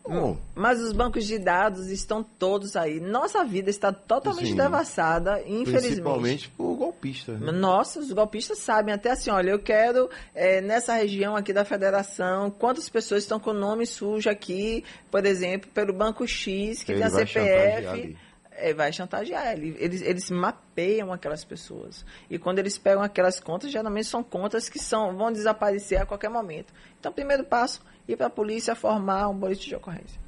Hum. 0.08 0.36
Mas 0.54 0.80
os 0.80 0.92
bancos 0.92 1.26
de 1.26 1.38
dados 1.38 1.88
estão 1.88 2.22
todos 2.22 2.74
aí. 2.74 3.00
Nossa 3.00 3.44
vida 3.44 3.70
está 3.70 3.92
totalmente 3.92 4.48
Sim. 4.48 4.56
devassada, 4.56 5.40
infelizmente. 5.42 5.80
Principalmente 5.80 6.48
por 6.50 6.74
golpistas. 6.74 7.40
Né? 7.40 7.52
Nossa, 7.52 8.00
os 8.00 8.10
golpistas 8.10 8.58
sabem 8.58 8.94
até 8.94 9.10
assim, 9.10 9.30
olha, 9.30 9.50
eu 9.50 9.58
quero 9.58 10.10
é, 10.34 10.60
nessa 10.60 10.94
região 10.94 11.36
aqui 11.36 11.52
da 11.52 11.64
federação, 11.64 12.50
quantas 12.50 12.88
pessoas 12.88 13.22
estão 13.22 13.38
com 13.38 13.52
nome 13.52 13.86
sujo 13.86 14.28
aqui, 14.28 14.84
por 15.10 15.24
exemplo, 15.24 15.70
pelo 15.72 15.92
banco 15.92 16.26
X, 16.26 16.82
que 16.82 16.92
Ele 16.92 17.00
tem 17.00 17.08
a 17.08 17.10
CPF 17.10 18.16
é, 18.52 18.74
vai 18.74 18.92
chantagear. 18.92 19.52
Eles, 19.58 20.02
eles 20.02 20.30
mapeiam 20.30 21.12
aquelas 21.12 21.44
pessoas. 21.44 22.04
E 22.28 22.38
quando 22.38 22.58
eles 22.58 22.78
pegam 22.78 23.02
aquelas 23.02 23.40
contas, 23.40 23.70
geralmente 23.70 24.06
são 24.06 24.22
contas 24.22 24.68
que 24.68 24.78
são, 24.78 25.16
vão 25.16 25.32
desaparecer 25.32 26.00
a 26.00 26.06
qualquer 26.06 26.30
momento. 26.30 26.72
Então, 26.98 27.12
primeiro 27.12 27.44
passo, 27.44 27.80
ir 28.06 28.16
para 28.16 28.26
a 28.26 28.30
polícia 28.30 28.74
formar 28.74 29.28
um 29.28 29.34
boletim 29.34 29.68
de 29.68 29.76
ocorrência. 29.76 30.20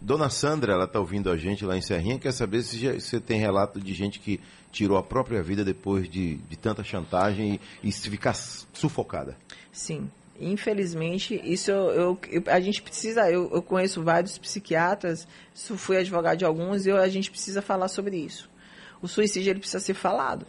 Dona 0.00 0.30
Sandra, 0.30 0.72
ela 0.72 0.84
está 0.84 1.00
ouvindo 1.00 1.30
a 1.30 1.36
gente 1.36 1.64
lá 1.64 1.76
em 1.76 1.82
Serrinha, 1.82 2.18
quer 2.18 2.32
saber 2.32 2.62
se 2.62 2.78
já, 2.78 2.92
você 2.92 3.20
tem 3.20 3.38
relato 3.38 3.80
de 3.80 3.92
gente 3.92 4.20
que 4.20 4.40
tirou 4.70 4.96
a 4.96 5.02
própria 5.02 5.42
vida 5.42 5.64
depois 5.64 6.08
de, 6.08 6.36
de 6.36 6.56
tanta 6.56 6.84
chantagem 6.84 7.58
e, 7.82 7.88
e 7.88 7.92
ficar 7.92 8.34
sufocada. 8.34 9.36
Sim, 9.72 10.08
infelizmente, 10.40 11.40
isso 11.44 11.70
eu, 11.70 12.18
eu, 12.30 12.42
a 12.46 12.60
gente 12.60 12.80
precisa, 12.82 13.30
eu, 13.30 13.50
eu 13.52 13.62
conheço 13.62 14.02
vários 14.02 14.38
psiquiatras, 14.38 15.26
fui 15.54 15.96
advogado 15.96 16.38
de 16.38 16.44
alguns, 16.44 16.86
e 16.86 16.90
eu, 16.90 16.96
a 16.96 17.08
gente 17.08 17.30
precisa 17.30 17.60
falar 17.60 17.88
sobre 17.88 18.16
isso. 18.16 18.48
O 19.02 19.08
suicídio 19.08 19.50
ele 19.50 19.60
precisa 19.60 19.80
ser 19.80 19.94
falado. 19.94 20.46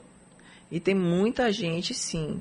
E 0.72 0.80
tem 0.80 0.94
muita 0.94 1.52
gente, 1.52 1.94
sim, 1.94 2.40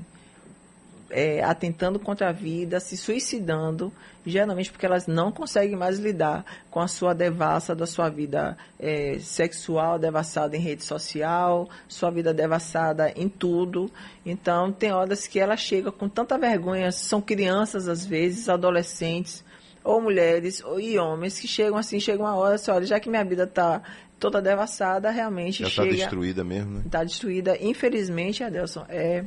é, 1.10 1.42
atentando 1.42 1.98
contra 1.98 2.28
a 2.28 2.32
vida, 2.32 2.80
se 2.80 2.96
suicidando, 2.96 3.92
geralmente 4.26 4.70
porque 4.70 4.84
elas 4.84 5.06
não 5.06 5.32
conseguem 5.32 5.76
mais 5.76 5.98
lidar 5.98 6.44
com 6.70 6.80
a 6.80 6.88
sua 6.88 7.14
devassa 7.14 7.74
da 7.74 7.86
sua 7.86 8.08
vida 8.08 8.56
é, 8.78 9.18
sexual, 9.18 9.98
devassada 9.98 10.56
em 10.56 10.60
rede 10.60 10.84
social, 10.84 11.68
sua 11.88 12.10
vida 12.10 12.34
devassada 12.34 13.12
em 13.16 13.28
tudo. 13.28 13.90
Então, 14.24 14.70
tem 14.70 14.92
horas 14.92 15.26
que 15.26 15.40
ela 15.40 15.56
chega 15.56 15.90
com 15.90 16.08
tanta 16.08 16.36
vergonha, 16.36 16.92
são 16.92 17.20
crianças 17.20 17.88
às 17.88 18.04
vezes, 18.04 18.48
adolescentes, 18.48 19.44
ou 19.82 20.02
mulheres 20.02 20.62
ou, 20.62 20.78
e 20.78 20.98
homens 20.98 21.40
que 21.40 21.48
chegam 21.48 21.78
assim, 21.78 21.98
chegam 21.98 22.26
uma 22.26 22.36
hora, 22.36 22.56
assim, 22.56 22.70
olha, 22.70 22.84
já 22.84 23.00
que 23.00 23.08
minha 23.08 23.24
vida 23.24 23.44
está 23.44 23.80
toda 24.18 24.42
devassada, 24.42 25.10
realmente 25.10 25.62
Já 25.62 25.68
está 25.68 25.82
chega... 25.82 25.96
destruída 25.96 26.44
mesmo, 26.44 26.72
né? 26.72 26.82
Está 26.84 27.04
destruída, 27.04 27.56
infelizmente, 27.60 28.42
Adelson, 28.42 28.84
é, 28.88 29.24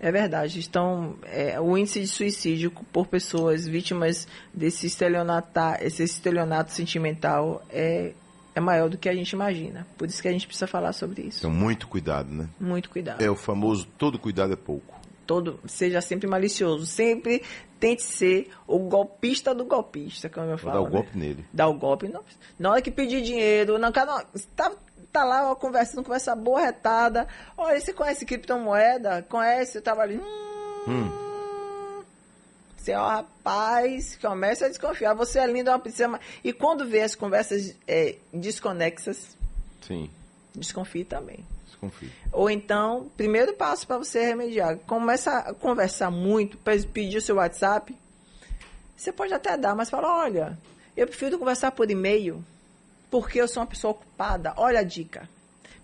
é 0.00 0.10
verdade. 0.10 0.64
Então, 0.66 1.14
é, 1.24 1.60
o 1.60 1.78
índice 1.78 2.00
de 2.00 2.08
suicídio 2.08 2.70
por 2.92 3.06
pessoas 3.06 3.66
vítimas 3.66 4.26
desse 4.52 4.86
estelionato, 4.86 5.48
esse 5.80 6.02
estelionato 6.02 6.72
sentimental 6.72 7.62
é, 7.70 8.12
é 8.54 8.60
maior 8.60 8.88
do 8.88 8.98
que 8.98 9.08
a 9.08 9.14
gente 9.14 9.30
imagina. 9.30 9.86
Por 9.96 10.08
isso 10.08 10.20
que 10.20 10.28
a 10.28 10.32
gente 10.32 10.46
precisa 10.46 10.66
falar 10.66 10.92
sobre 10.92 11.22
isso. 11.22 11.38
Então, 11.38 11.50
muito 11.50 11.86
cuidado, 11.86 12.32
né? 12.32 12.48
Muito 12.58 12.90
cuidado. 12.90 13.22
É 13.22 13.30
o 13.30 13.36
famoso 13.36 13.86
todo 13.96 14.18
cuidado 14.18 14.52
é 14.52 14.56
pouco. 14.56 15.00
Todo, 15.26 15.60
seja 15.66 16.00
sempre 16.00 16.28
malicioso. 16.28 16.84
Sempre 16.84 17.42
tente 17.78 18.02
ser 18.02 18.50
o 18.66 18.78
golpista 18.78 19.54
do 19.54 19.64
golpista, 19.64 20.28
como 20.28 20.48
eu 20.48 20.58
falo. 20.58 20.74
Dá 20.74 20.80
o 20.80 20.84
né? 20.84 20.90
golpe 20.90 21.18
nele. 21.18 21.44
Dá 21.52 21.68
o 21.68 21.74
golpe. 21.74 22.08
Não, 22.08 22.22
na 22.58 22.70
hora 22.70 22.82
que 22.82 22.90
pedir 22.90 23.22
dinheiro, 23.22 23.78
não, 23.78 23.90
cara, 23.90 24.18
não, 24.18 24.42
tá, 24.54 24.72
tá 25.12 25.24
lá 25.24 25.50
ó, 25.50 25.54
conversando, 25.54 26.02
conversa 26.04 26.34
boa, 26.34 26.60
retada. 26.60 27.28
Olha, 27.56 27.78
você 27.80 27.92
conhece 27.92 28.24
criptomoeda? 28.24 29.22
Conhece? 29.28 29.78
Eu 29.78 29.82
tava 29.82 30.02
ali. 30.02 30.18
Hum, 30.88 32.02
Você, 32.76 32.94
ó, 32.94 33.06
rapaz, 33.08 34.16
começa 34.20 34.66
a 34.66 34.68
desconfiar. 34.68 35.14
Você 35.14 35.38
é 35.38 35.46
lindo, 35.46 35.70
é 35.70 35.72
uma 35.72 35.78
princesa. 35.78 36.18
E 36.42 36.52
quando 36.52 36.86
vê 36.86 37.02
as 37.02 37.14
conversas 37.14 37.76
é, 37.86 38.16
desconexas, 38.32 39.36
Sim, 39.86 40.10
desconfie 40.54 41.04
também. 41.04 41.44
desconfio. 41.66 42.10
Ou 42.32 42.50
então, 42.50 43.08
primeiro 43.16 43.52
passo 43.54 43.86
para 43.86 43.98
você 43.98 44.24
remediar, 44.24 44.78
começa 44.78 45.38
a 45.38 45.54
conversar 45.54 46.10
muito, 46.10 46.56
pe- 46.58 46.82
pedir 46.86 47.18
o 47.18 47.22
seu 47.22 47.36
WhatsApp. 47.36 47.96
Você 48.96 49.12
pode 49.12 49.32
até 49.34 49.56
dar, 49.56 49.74
mas 49.76 49.90
fala, 49.90 50.16
olha, 50.24 50.58
eu 50.96 51.06
prefiro 51.06 51.38
conversar 51.38 51.70
por 51.72 51.90
e-mail, 51.90 52.44
porque 53.12 53.38
eu 53.38 53.46
sou 53.46 53.62
uma 53.62 53.66
pessoa 53.66 53.90
ocupada. 53.90 54.54
Olha 54.56 54.80
a 54.80 54.82
dica. 54.82 55.28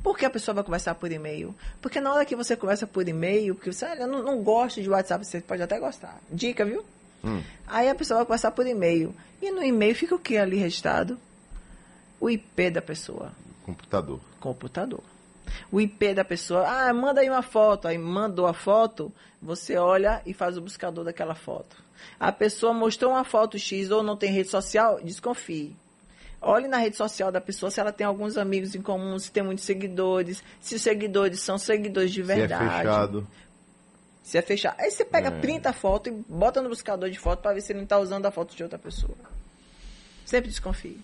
Por 0.02 0.16
que 0.16 0.24
a 0.24 0.30
pessoa 0.30 0.54
vai 0.54 0.64
conversar 0.64 0.94
por 0.94 1.12
e-mail? 1.12 1.54
Porque 1.82 2.00
na 2.00 2.10
hora 2.10 2.24
que 2.24 2.34
você 2.34 2.56
conversa 2.56 2.86
por 2.86 3.06
e-mail, 3.06 3.54
porque 3.54 3.70
você, 3.70 3.84
olha, 3.84 4.06
não, 4.06 4.22
não 4.22 4.42
gosto 4.42 4.80
de 4.80 4.88
WhatsApp, 4.88 5.26
você 5.26 5.38
pode 5.42 5.60
até 5.60 5.78
gostar. 5.78 6.18
Dica, 6.30 6.64
viu? 6.64 6.82
Hum. 7.22 7.42
Aí 7.66 7.86
a 7.86 7.94
pessoa 7.94 8.18
vai 8.20 8.24
conversar 8.26 8.52
por 8.52 8.66
e-mail. 8.66 9.14
E 9.42 9.50
no 9.50 9.62
e-mail 9.62 9.94
fica 9.94 10.14
o 10.14 10.18
que 10.18 10.38
ali 10.38 10.56
registrado? 10.56 11.18
O 12.18 12.30
IP 12.30 12.70
da 12.70 12.80
pessoa 12.80 13.32
Computador. 13.66 14.20
computador. 14.40 15.02
O 15.70 15.82
IP 15.82 16.14
da 16.14 16.24
pessoa, 16.24 16.66
ah, 16.66 16.94
manda 16.94 17.20
aí 17.20 17.28
uma 17.28 17.42
foto. 17.42 17.88
Aí 17.88 17.98
mandou 17.98 18.46
a 18.46 18.54
foto, 18.54 19.12
você 19.42 19.76
olha 19.76 20.22
e 20.24 20.32
faz 20.32 20.56
o 20.56 20.62
buscador 20.62 21.04
daquela 21.04 21.34
foto. 21.34 21.76
A 22.18 22.32
pessoa 22.32 22.72
mostrou 22.72 23.12
uma 23.12 23.24
foto 23.24 23.58
X 23.58 23.90
ou 23.90 24.02
não 24.02 24.16
tem 24.16 24.32
rede 24.32 24.48
social, 24.48 24.98
desconfie. 25.04 25.76
Olhe 26.40 26.68
na 26.68 26.76
rede 26.78 26.96
social 26.96 27.32
da 27.32 27.40
pessoa 27.40 27.70
se 27.70 27.80
ela 27.80 27.92
tem 27.92 28.06
alguns 28.06 28.36
amigos 28.38 28.74
em 28.74 28.80
comum, 28.82 29.18
se 29.18 29.30
tem 29.30 29.42
muitos 29.42 29.64
seguidores, 29.64 30.42
se 30.60 30.76
os 30.76 30.82
seguidores 30.82 31.40
são 31.40 31.58
seguidores 31.58 32.12
de 32.12 32.22
verdade. 32.22 32.64
Se 32.64 32.70
é 32.74 32.78
fechado. 32.78 33.28
Se 34.22 34.38
é 34.38 34.42
fechado. 34.42 34.76
Aí 34.80 34.90
você 34.90 35.04
pega, 35.04 35.28
É. 35.28 35.40
printa 35.40 35.70
a 35.70 35.72
foto 35.72 36.08
e 36.08 36.12
bota 36.28 36.62
no 36.62 36.68
buscador 36.68 37.10
de 37.10 37.18
foto 37.18 37.40
para 37.42 37.54
ver 37.54 37.60
se 37.60 37.72
ele 37.72 37.78
não 37.78 37.84
está 37.84 37.98
usando 37.98 38.26
a 38.26 38.30
foto 38.30 38.54
de 38.54 38.62
outra 38.62 38.78
pessoa. 38.78 39.16
Sempre 40.24 40.50
desconfie. 40.50 41.00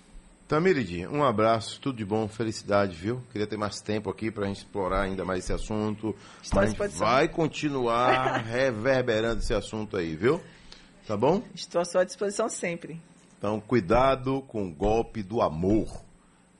Tamiridinha, 0.46 1.10
um 1.10 1.24
abraço, 1.24 1.80
tudo 1.80 1.96
de 1.96 2.04
bom, 2.04 2.28
felicidade, 2.28 2.94
viu? 2.94 3.22
Queria 3.32 3.46
ter 3.46 3.56
mais 3.56 3.80
tempo 3.80 4.10
aqui 4.10 4.30
pra 4.30 4.46
gente 4.46 4.58
explorar 4.58 5.00
ainda 5.00 5.24
mais 5.24 5.40
esse 5.42 5.52
assunto. 5.54 6.14
Mas 6.52 6.78
a 6.78 6.86
vai 6.88 7.28
continuar 7.28 8.44
reverberando 8.44 9.40
esse 9.40 9.54
assunto 9.54 9.96
aí, 9.96 10.14
viu? 10.14 10.40
Tá 11.06 11.16
bom? 11.16 11.42
Estou 11.54 11.80
à 11.80 11.84
sua 11.86 12.04
disposição 12.04 12.48
sempre. 12.50 13.00
Então, 13.44 13.60
cuidado 13.60 14.40
com 14.48 14.66
o 14.68 14.70
golpe 14.70 15.22
do 15.22 15.42
amor, 15.42 16.02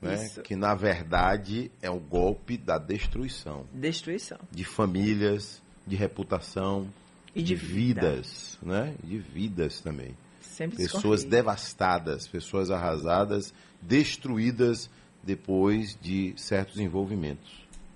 né? 0.03 0.29
Que 0.45 0.55
na 0.55 0.75
verdade 0.75 1.73
é 1.81 1.89
o 1.89 1.99
golpe 1.99 2.59
da 2.59 2.77
destruição 2.77 3.65
Destruição. 3.73 4.37
de 4.51 4.65
famílias, 4.67 5.63
de 5.87 5.97
reputação, 5.97 6.87
E 7.35 7.43
de 7.43 7.55
vida. 7.55 8.11
vidas, 8.13 8.59
né? 8.63 8.95
De 9.03 9.17
vidas 9.17 9.81
também. 9.81 10.15
Sempre 10.43 10.77
Pessoas 10.77 11.25
devastadas, 11.25 12.29
pessoas 12.29 12.71
arrasadas, 12.71 13.55
destruídas 13.81 14.91
depois 15.23 15.97
de 16.03 16.35
certos 16.37 16.79
envolvimentos. 16.79 17.51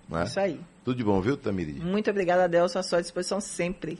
Né? 0.08 0.24
Isso 0.24 0.40
aí. 0.40 0.58
Tudo 0.82 0.96
de 0.96 1.04
bom, 1.04 1.20
viu, 1.20 1.36
Tamiri? 1.36 1.74
Muito 1.74 2.08
obrigada, 2.08 2.44
Adelson, 2.44 2.78
à 2.78 2.82
sua 2.82 3.02
disposição 3.02 3.38
sempre. 3.38 3.98